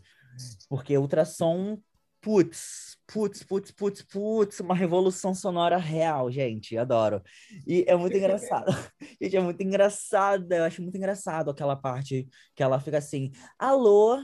[0.67, 1.79] Porque ultrassom,
[2.23, 6.77] putz, putz, putz, putz, putz, uma revolução sonora real, gente.
[6.77, 7.21] Adoro.
[7.67, 8.71] E é muito engraçado.
[9.21, 10.55] Gente, é muito engraçada.
[10.55, 14.17] Eu acho muito engraçado aquela parte que ela fica assim: alô,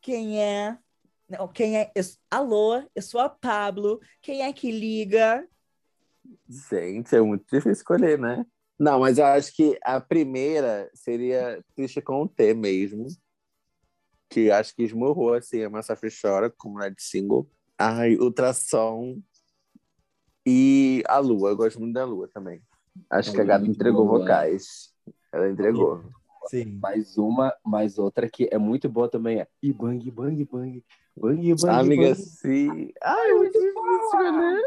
[0.00, 0.76] quem é?
[1.28, 1.92] Não, quem é?
[1.94, 4.00] Eu- alô, eu sou a Pablo.
[4.22, 5.46] Quem é que liga?
[6.48, 8.44] Gente, é muito difícil escolher, né?
[8.78, 13.06] Não, mas eu acho que a primeira seria Triste com o T mesmo.
[14.28, 17.48] Que acho que esmurrou assim a Massa Chora como red single.
[17.78, 19.22] Ai, Ultrassom
[20.46, 21.50] e a Lua.
[21.50, 22.60] Eu gosto muito da Lua também.
[23.10, 24.18] Acho que a gata entregou boa.
[24.18, 24.92] vocais.
[25.32, 26.02] Ela entregou.
[26.48, 26.78] Sim.
[26.80, 30.84] Mais uma, mais outra que é muito boa também é E Bang Bang Bang.
[31.16, 31.68] Bang Bang.
[31.68, 32.14] Amiga, bang.
[32.14, 32.92] sim.
[33.02, 34.62] Ai, muito difícil, né?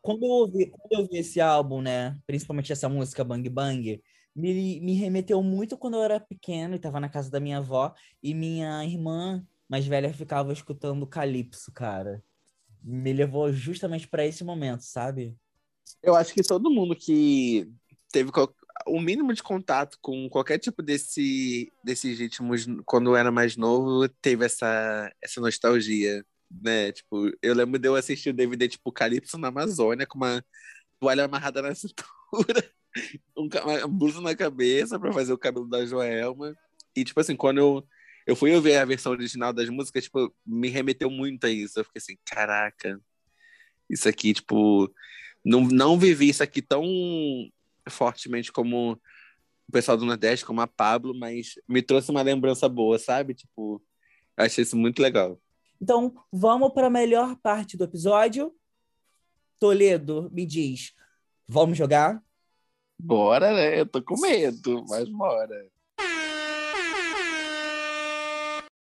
[0.00, 2.16] quando eu, ouvi, quando eu ouvi esse álbum, né?
[2.26, 4.00] Principalmente essa música Bang Bang,
[4.34, 7.94] me, me remeteu muito quando eu era pequeno e estava na casa da minha avó
[8.22, 12.22] e minha irmã mais velha ficava escutando Calypso, cara.
[12.82, 15.36] Me levou justamente para esse momento, sabe?
[16.02, 17.70] Eu acho que todo mundo que
[18.10, 18.30] teve
[18.86, 24.44] o mínimo de contato com qualquer tipo desse, desses ritmos quando era mais novo teve
[24.44, 26.24] essa, essa nostalgia
[26.60, 26.92] né?
[26.92, 30.44] Tipo, eu lembro de eu assistir o DVD, tipo, Calypso na Amazônia, com uma
[31.00, 32.72] toalha amarrada na cintura,
[33.36, 36.56] um, uma blusa na cabeça para fazer o cabelo da Joelma.
[36.94, 37.88] E, tipo assim, quando eu,
[38.26, 41.78] eu fui ouvir a versão original das músicas, tipo, me remeteu muito a isso.
[41.78, 43.00] Eu fiquei assim, caraca,
[43.88, 44.92] isso aqui, tipo,
[45.44, 46.84] não, não vivi isso aqui tão
[47.88, 48.92] fortemente como
[49.68, 53.34] o pessoal do Nordeste, como a Pablo, mas me trouxe uma lembrança boa, sabe?
[53.34, 53.82] Tipo,
[54.36, 55.40] achei isso muito legal.
[55.80, 58.54] Então, vamos para a melhor parte do episódio.
[59.58, 60.92] Toledo, me diz,
[61.46, 62.22] vamos jogar?
[63.04, 63.80] Bora, né?
[63.80, 65.68] Eu tô com medo, mas bora.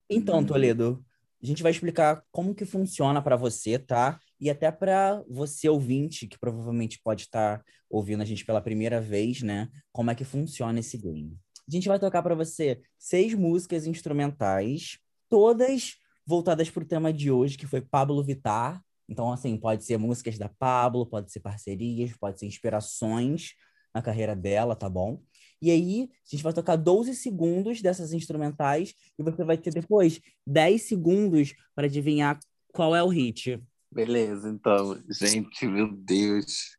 [0.10, 1.06] Então, Toledo,
[1.42, 4.20] a gente vai explicar como que funciona para você, tá?
[4.40, 9.44] E até para você ouvinte, que provavelmente pode estar ouvindo a gente pela primeira vez,
[9.44, 9.70] né?
[9.92, 11.38] Como é que funciona esse game.
[11.68, 14.98] A gente vai tocar para você seis músicas instrumentais,
[15.30, 18.84] todas voltadas para o tema de hoje, que foi Pablo Vittar.
[19.08, 23.54] Então, assim, pode ser músicas da Pablo, pode ser parcerias, pode ser inspirações
[23.94, 25.22] na carreira dela, tá bom?
[25.62, 30.22] E aí, a gente vai tocar 12 segundos dessas instrumentais e você vai ter depois
[30.48, 32.40] 10 segundos para adivinhar
[32.74, 33.62] qual é o hit.
[33.92, 36.78] Beleza, então, gente, meu Deus.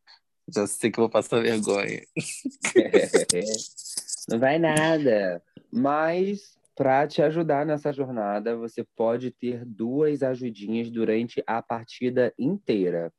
[0.53, 2.01] Já sei que eu vou passar vergonha.
[4.29, 5.41] Não vai nada.
[5.71, 13.13] Mas para te ajudar nessa jornada, você pode ter duas ajudinhas durante a partida inteira.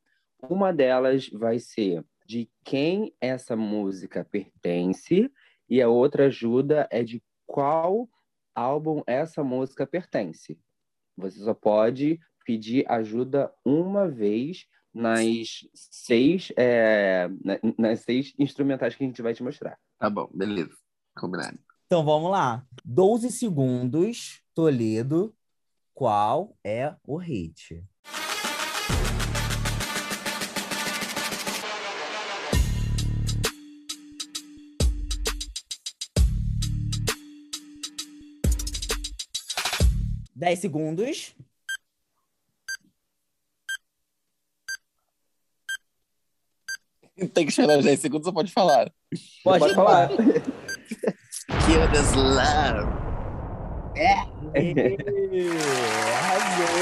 [0.48, 5.30] Uma delas vai ser de quem essa música pertence,
[5.68, 8.08] e a outra ajuda é de qual
[8.54, 10.58] álbum essa música pertence.
[11.14, 17.28] Você só pode pedir ajuda uma vez nas seis, é,
[17.76, 19.78] nas seis instrumentais que a gente vai te mostrar.
[19.98, 20.74] Tá bom, beleza.
[21.14, 21.58] Combinado.
[21.84, 22.66] Então vamos lá.
[22.82, 25.36] 12 segundos, Toledo.
[25.92, 27.84] Qual é o hit?
[40.42, 41.36] Dez segundos.
[47.32, 48.92] Tem que esperar 10 segundos ou pode falar?
[49.44, 50.08] Pode, pode falar.
[50.08, 52.90] Kill this love.
[53.96, 54.14] É.
[56.18, 56.74] Arrasou.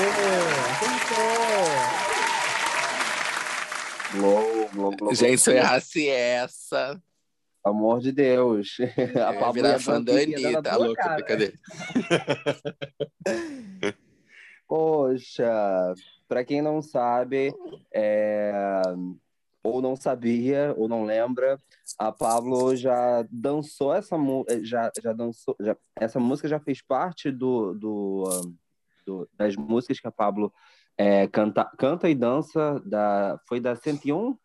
[4.97, 5.15] Acertou.
[5.15, 6.99] Gente, se eu errasse essa.
[7.65, 8.77] Amor de Deus.
[9.27, 11.55] A Pablo virar fã da Anitta, tá louca, brincadeira.
[14.67, 15.95] Poxa,
[16.29, 17.53] para quem não sabe,
[17.93, 18.53] é...
[19.65, 21.59] ou não sabia, ou não lembra,
[21.99, 27.33] a Pablo já dançou essa música, já, já dançou, já, essa música já fez parte
[27.33, 28.55] do, do,
[29.05, 30.53] do das músicas que a Pablo
[30.97, 34.39] é, canta, canta e dança da, foi da 101?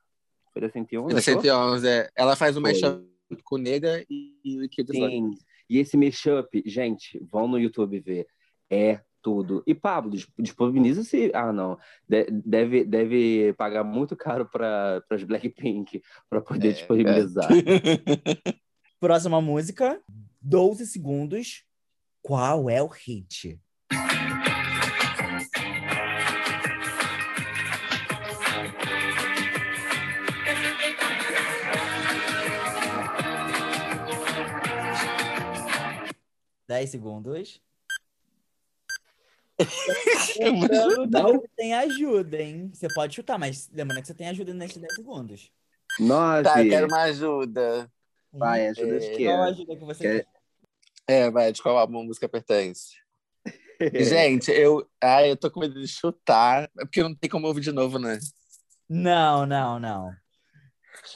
[0.56, 1.04] Foi da 101?
[1.04, 2.10] Foi da 111, é.
[2.16, 3.04] Ela faz o mashup
[3.44, 5.32] com Nega e o Kid Sim,
[5.70, 8.26] e esse mashup, gente, vão no YouTube ver,
[8.70, 9.62] é tudo.
[9.68, 11.30] E Pablo, disponibiliza-se.
[11.34, 11.78] Ah, não.
[12.08, 17.50] deve, deve pagar muito caro para as Blackpink para poder é, disponibilizar.
[17.52, 18.54] É.
[18.98, 20.00] Próxima música,
[20.42, 21.66] 12 segundos.
[22.22, 23.60] Qual é o hit?
[36.68, 37.62] Dez segundos.
[40.40, 42.72] Lembrando que tem ajuda, hein?
[42.74, 45.52] Você pode chutar, mas lembrando que você tem ajuda nesses 10 segundos.
[46.00, 46.44] Nossa.
[46.44, 47.90] Tá, eu quero uma ajuda.
[48.34, 49.26] Vai, ajuda de quê?
[49.26, 50.28] Qual ajuda que você quer?
[51.08, 52.98] É, vai, de qual álbum a música pertence?
[53.94, 57.62] Gente, eu, ah, eu tô com medo de chutar, é porque não tem como ouvir
[57.62, 58.20] de novo, né?
[58.90, 60.14] Não, não, não.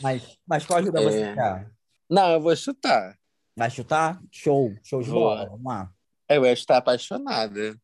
[0.02, 1.34] Mas, mas qual ajuda você É.
[1.34, 1.72] quer?
[2.10, 3.18] Não, eu vou chutar.
[3.60, 4.22] Vai chutar?
[4.32, 5.49] Show, show de bola.
[5.49, 5.89] Vamos lá.
[6.30, 7.76] Eu ia estar apaixonada.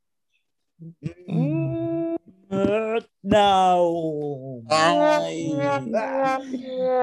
[2.49, 4.63] Ah, Não!
[4.69, 5.47] Ai.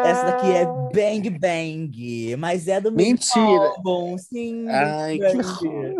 [0.07, 3.69] Essa daqui é Bang Bang, mas é do mesmo Mentira.
[3.77, 4.67] álbum, sim.
[4.69, 5.99] Ai, que Bang.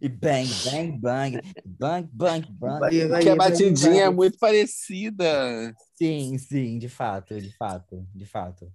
[0.00, 3.20] E Bang Bang Bang, Bang Bang Bang.
[3.22, 5.74] Que a batidinha é muito parecida.
[5.94, 8.72] Sim, sim, de fato, de fato, de fato.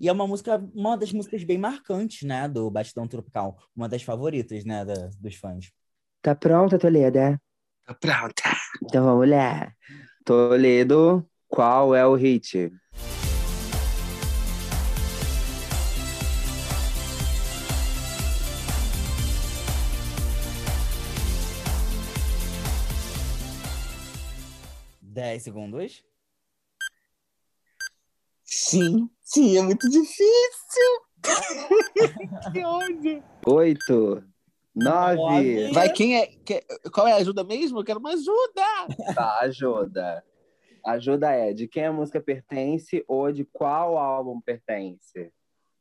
[0.00, 4.02] E é uma música, uma das músicas bem marcantes, né, do Batidão Tropical, uma das
[4.02, 5.70] favoritas, né, da- dos fãs.
[6.20, 7.38] Tá pronta, Toledo?
[7.86, 8.42] Tá pronta.
[8.84, 9.72] Então vamos lá.
[10.24, 12.70] Toledo, qual é o hit?
[25.12, 26.02] Dez segundos.
[28.42, 30.24] Sim, sim, é muito difícil.
[32.50, 33.22] que ódio.
[33.46, 34.24] Oito,
[34.74, 35.16] nove.
[35.16, 35.72] Nove.
[35.72, 36.26] Vai, quem é.
[36.28, 37.78] que- qual é a ajuda mesmo?
[37.80, 38.62] Eu quero uma ajuda.
[39.14, 40.24] Tá, ajuda.
[40.82, 45.30] Ajuda é de quem a música pertence ou de qual álbum pertence?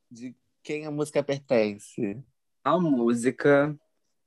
[0.10, 2.22] De quem a música pertence?
[2.66, 3.74] A música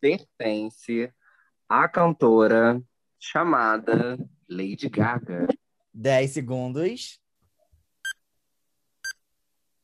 [0.01, 1.13] pertence
[1.69, 2.83] à cantora
[3.21, 4.19] chamada
[4.49, 5.47] Lady Gaga.
[5.93, 7.19] Dez segundos.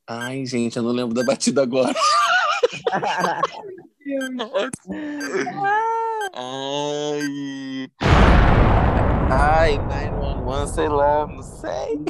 [0.07, 1.95] Ai, gente, eu não lembro da batida agora.
[6.35, 7.91] Ai.
[9.33, 12.05] Ai, 911, sei lá, não sei.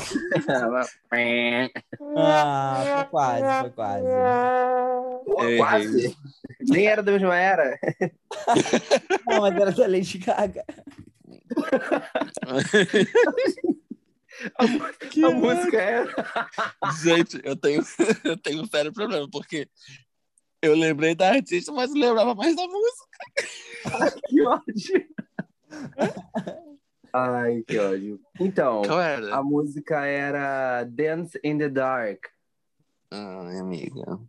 [2.17, 4.07] Ah, foi quase, foi quase.
[5.27, 6.17] Pô, quase.
[6.61, 7.79] Nem era da mesma era.
[9.27, 10.65] Não, mas era da Lady Gaga.
[14.59, 14.65] A,
[15.27, 16.15] a música era.
[17.03, 17.83] Gente, eu tenho,
[18.25, 19.69] eu tenho um sério problema, porque
[20.63, 23.09] eu lembrei da artista, mas não lembrava mais da música.
[24.29, 25.09] Que ódio.
[27.13, 28.21] Ai, que ódio.
[28.39, 28.83] Então,
[29.33, 32.27] a música era Dance in the Dark.
[33.11, 34.21] Ai, amiga.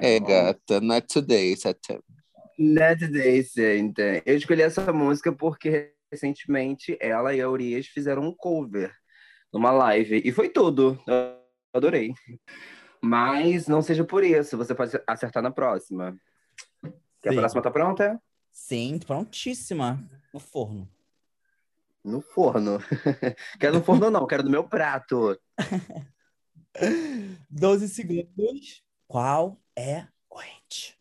[0.00, 2.00] É, gata, not today, Satem.
[2.58, 4.22] Not today, gente.
[4.24, 8.94] Eu escolhi essa música porque recentemente ela e a Urias fizeram um cover
[9.52, 10.22] numa live.
[10.24, 10.98] E foi tudo.
[11.06, 11.38] Eu
[11.72, 12.14] adorei.
[13.00, 16.16] Mas não seja por isso, você pode acertar na próxima.
[16.82, 18.20] A próxima tá pronta?
[18.50, 20.02] Sim, prontíssima.
[20.32, 20.88] No forno.
[22.02, 22.78] No forno.
[23.60, 25.38] quero no forno, não, quero no meu prato.
[27.50, 28.82] 12 segundos.
[29.06, 30.95] Qual é o hit?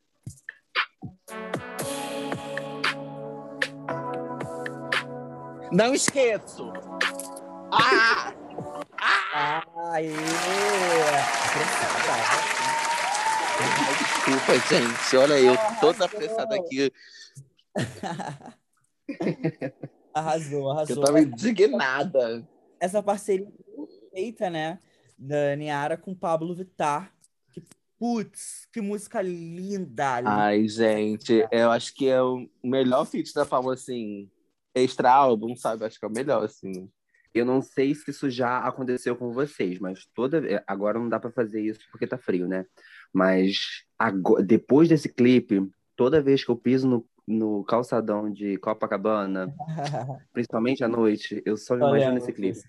[5.71, 6.71] Não esqueço!
[7.71, 8.33] Ah!
[9.91, 10.11] Aê!
[13.57, 15.17] Ai, Desculpa, gente.
[15.17, 16.91] Olha, eu toda apressada aqui.
[20.13, 21.03] Arrasou, Eu arrasou.
[21.03, 22.47] tava indignada.
[22.79, 23.47] Essa parceria
[24.13, 24.79] feita, né?
[25.17, 27.11] Da Niara com Pablo Vittar.
[28.05, 30.21] Putz, que música linda.
[30.21, 30.29] linda.
[30.29, 34.29] Ai, gente, eu acho que é o melhor feat da Palma, assim,
[34.75, 35.85] extra álbum, sabe?
[35.85, 36.87] Acho que é o melhor, assim.
[37.33, 41.31] Eu não sei se isso já aconteceu com vocês, mas toda agora não dá pra
[41.31, 42.65] fazer isso porque tá frio, né?
[43.11, 43.57] Mas
[43.97, 49.53] ago- depois desse clipe, toda vez que eu piso no, no calçadão de Copacabana,
[50.33, 52.59] principalmente à noite, eu só me Só imagino nesse clipe.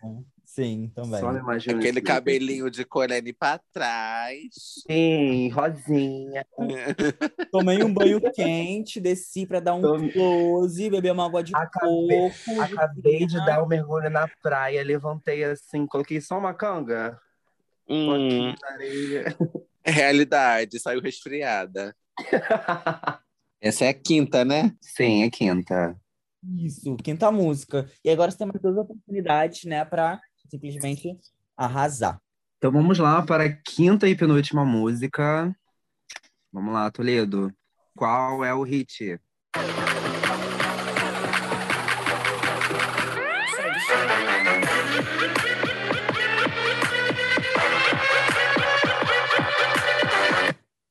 [0.44, 1.20] Sim, também.
[1.20, 2.06] Só me imagino Aquele nesse clipe.
[2.06, 4.48] cabelinho de Corene pra trás.
[4.86, 6.46] Sim, rosinha.
[7.52, 12.30] Tomei um banho quente, desci pra dar um Tome- close, beber uma água de Acabei-
[12.30, 12.60] coco.
[12.62, 17.20] Acabei de dar um mergulho na praia, levantei assim, coloquei só uma canga.
[17.88, 18.54] Hum,
[19.84, 21.94] realidade, saiu resfriada.
[23.60, 24.74] Essa é a quinta, né?
[24.80, 25.98] Sim, é quinta.
[26.58, 27.90] Isso, quinta música.
[28.04, 31.18] E agora você tem mais duas oportunidades, né, pra simplesmente
[31.56, 32.20] arrasar.
[32.58, 35.54] Então vamos lá para a quinta e penúltima música.
[36.52, 37.52] Vamos lá, Toledo.
[37.94, 39.18] Qual é o hit?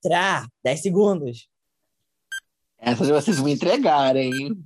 [0.01, 1.54] Trá, 10 segundos.
[2.85, 4.65] Essa de vocês me entregarem, hein?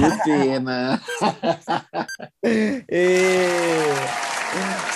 [0.00, 1.00] Lucena.
[2.90, 3.94] Ê!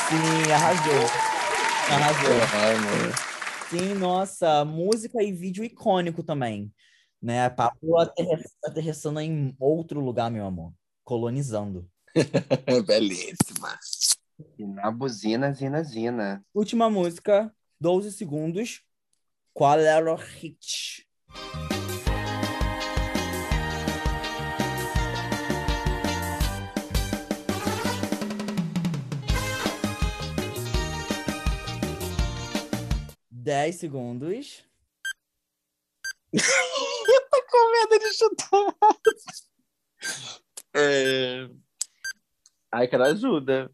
[0.08, 1.04] Sim, arrasou.
[1.92, 3.12] Arrasou.
[3.70, 6.72] Sim, nossa, música e vídeo icônico também.
[7.22, 7.48] Né?
[7.50, 10.72] Papo aterre- aterrissando em outro lugar, meu amor.
[11.04, 11.88] Colonizando.
[12.84, 13.78] Belíssima.
[14.58, 16.44] E na buzina, zina, zina.
[16.52, 18.82] Última música, 12 segundos.
[19.54, 21.06] Qual era o hit?
[33.46, 34.64] Dez segundos.
[36.34, 38.74] tô com medo de chutar.
[40.74, 41.48] É...
[42.72, 43.72] Ai, quero ajuda.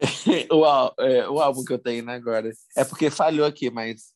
[0.52, 2.52] o, ál- é, o álbum que eu tenho né, agora.
[2.76, 4.12] É porque falhou aqui, mas.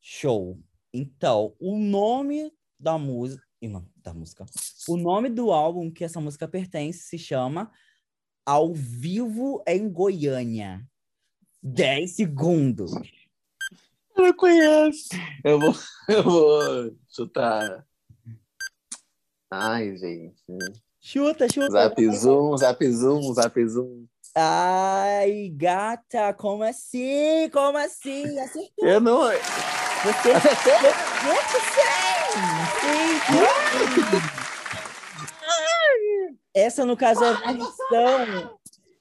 [0.00, 0.60] Show.
[0.92, 3.40] Então, o nome da música.
[3.62, 4.44] Não, da música.
[4.88, 7.70] O nome do álbum que essa música pertence se chama
[8.44, 10.84] Ao Vivo em Goiânia.
[11.62, 12.90] 10 segundos.
[14.16, 15.08] Eu não conheço.
[15.44, 15.74] Eu vou,
[16.08, 17.84] eu vou chutar.
[19.50, 20.42] Ai, gente.
[21.00, 21.70] Chuta, chuta.
[21.70, 24.06] Zap zoom, zap zoom, zap zoom.
[24.34, 27.48] Ai, gata, como assim?
[27.52, 28.38] Como assim?
[28.38, 28.88] Acertou.
[28.88, 29.22] Eu não.
[29.22, 30.80] Você sim!
[32.80, 33.20] Sim,
[34.10, 34.44] sim.
[36.52, 38.58] Essa, no caso, é a versão.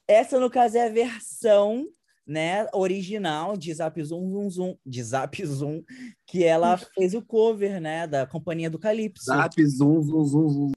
[0.07, 1.87] Essa, no caso, é a versão
[2.25, 5.83] né, original de Zap Zoom Zoom Zoom, de Zap Zoom,
[6.25, 9.25] que ela fez o cover, né, da Companhia do Calypso.
[9.25, 10.71] Zap, zoom, zoom, zoom, zoom.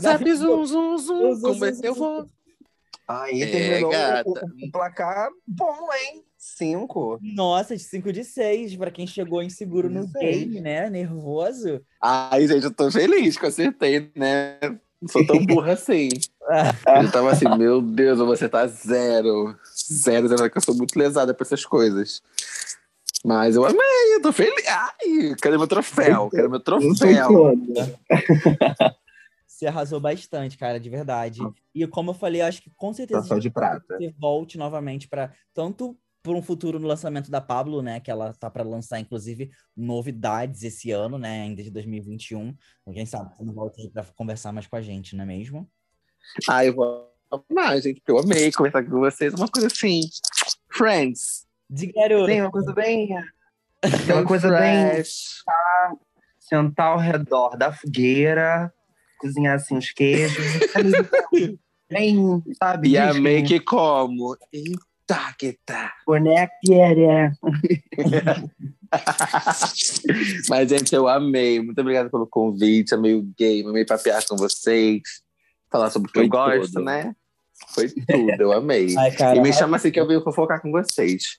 [0.00, 1.34] Zap zoom, zoom, zoom.
[1.34, 2.00] Zoom, Como é zoom, que eu zoom.
[2.16, 2.26] vou?
[3.08, 3.90] Aí É, terminou
[4.26, 6.22] o, o- placar bom, hein?
[6.36, 7.18] Cinco.
[7.20, 10.44] Nossa, de 5 de 6, para quem chegou inseguro no Seis.
[10.44, 11.80] game, né, nervoso.
[12.00, 14.58] Ai, gente, eu tô feliz que eu acertei, né?
[15.00, 16.08] Não sou tão burra assim.
[17.04, 19.54] Eu tava assim, meu Deus, eu vou acertar zero.
[19.92, 22.22] Zero, zero, que eu sou muito lesada pra essas coisas.
[23.24, 24.66] Mas eu amei, eu tô feliz.
[24.66, 27.52] Ai, quero meu troféu, quero meu troféu.
[29.46, 31.40] Você arrasou bastante, cara, de verdade.
[31.74, 33.96] E como eu falei, eu acho que com certeza Troféu de prata.
[33.98, 38.32] você volte novamente para tanto por um futuro no lançamento da Pablo, né, que ela
[38.34, 42.54] tá para lançar inclusive novidades esse ano, né, ainda de 2021.
[42.82, 45.68] Então, Quem sabe você não volta para conversar mais com a gente, não é mesmo?
[46.48, 47.08] Ai, eu vou
[47.50, 49.34] amar, gente, porque eu amei conversar com vocês.
[49.34, 50.00] Uma coisa assim.
[50.70, 51.46] Friends.
[51.68, 52.26] De garoto.
[52.26, 53.10] Tem uma coisa bem.
[53.82, 55.02] Aquela coisa bem.
[56.38, 58.72] Sentar ao redor da fogueira,
[59.18, 60.44] cozinhar assim os queijos.
[61.90, 62.90] bem, sabe?
[62.90, 64.36] E amei que como?
[64.52, 65.94] Eita, que tá.
[66.06, 67.32] Boneca é.
[70.48, 71.60] Mas, gente, eu amei.
[71.60, 72.94] Muito obrigado pelo convite.
[72.94, 75.02] Amei o game, amei papear com vocês.
[75.70, 76.84] Falar sobre o que eu gosto, tudo.
[76.84, 77.14] né?
[77.74, 78.94] Foi tudo, eu amei.
[78.98, 81.38] Ai, cara, e me chama assim que eu venho fofocar com vocês.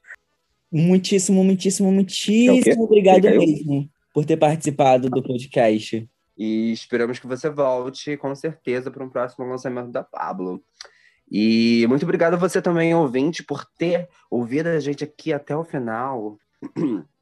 [0.71, 6.07] muitíssimo, muitíssimo, É muitíssimo obrigado mesmo por ter participado do podcast.
[6.37, 10.63] E esperamos que você volte, com certeza, para um próximo lançamento da Pablo.
[11.31, 15.63] E muito obrigado a você também, ouvinte, por ter ouvido a gente aqui até o
[15.63, 16.37] final.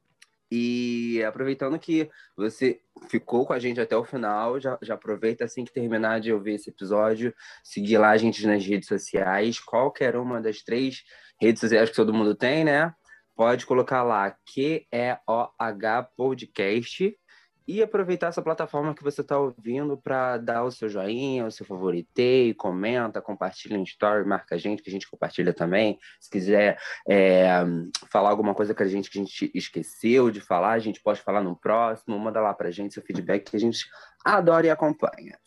[0.50, 5.64] E aproveitando que você ficou com a gente até o final, já, já aproveita assim
[5.64, 10.40] que terminar de ouvir esse episódio, seguir lá a gente nas redes sociais, qualquer uma
[10.40, 11.02] das três
[11.40, 12.92] redes sociais que todo mundo tem, né?
[13.36, 17.16] Pode colocar lá QEOH Podcast
[17.68, 21.66] e aproveitar essa plataforma que você está ouvindo para dar o seu joinha, o seu
[21.66, 25.98] favoritei, comenta, compartilha em story, marca a gente, que a gente compartilha também.
[26.18, 27.46] Se quiser é,
[28.10, 31.20] falar alguma coisa que a gente, que a gente esqueceu de falar, a gente pode
[31.20, 33.86] falar no próximo, manda lá para a gente seu feedback que a gente
[34.24, 35.38] adora e acompanha.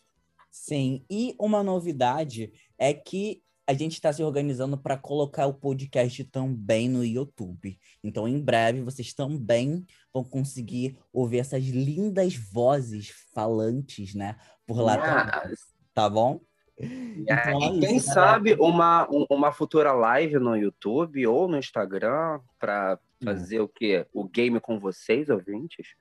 [0.52, 3.42] Sim, e uma novidade é que
[3.72, 7.80] a gente está se organizando para colocar o podcast também no YouTube.
[8.04, 14.36] Então, em breve, vocês também vão conseguir ouvir essas lindas vozes falantes, né?
[14.68, 15.60] Por lá também, Yes.
[15.93, 16.42] tá bom?
[16.78, 16.86] E
[17.22, 18.14] Então, é quem isso, né?
[18.14, 24.06] sabe uma, um- uma futura live no YouTube ou no Instagram para fazer o quê?
[24.14, 25.96] O game com vocês, ouvintes?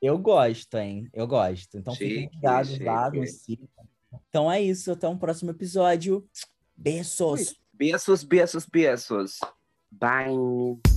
[0.00, 1.08] Eu gosto, hein?
[1.12, 1.78] Eu gosto.
[1.78, 3.24] Então, fiquem Chique, ligados lá no.
[4.28, 4.92] Então é isso.
[4.92, 6.26] Até um próximo episódio.
[6.76, 7.54] Beijos!
[7.72, 9.38] Beijos, beijos, beijos.
[9.90, 10.95] Bye.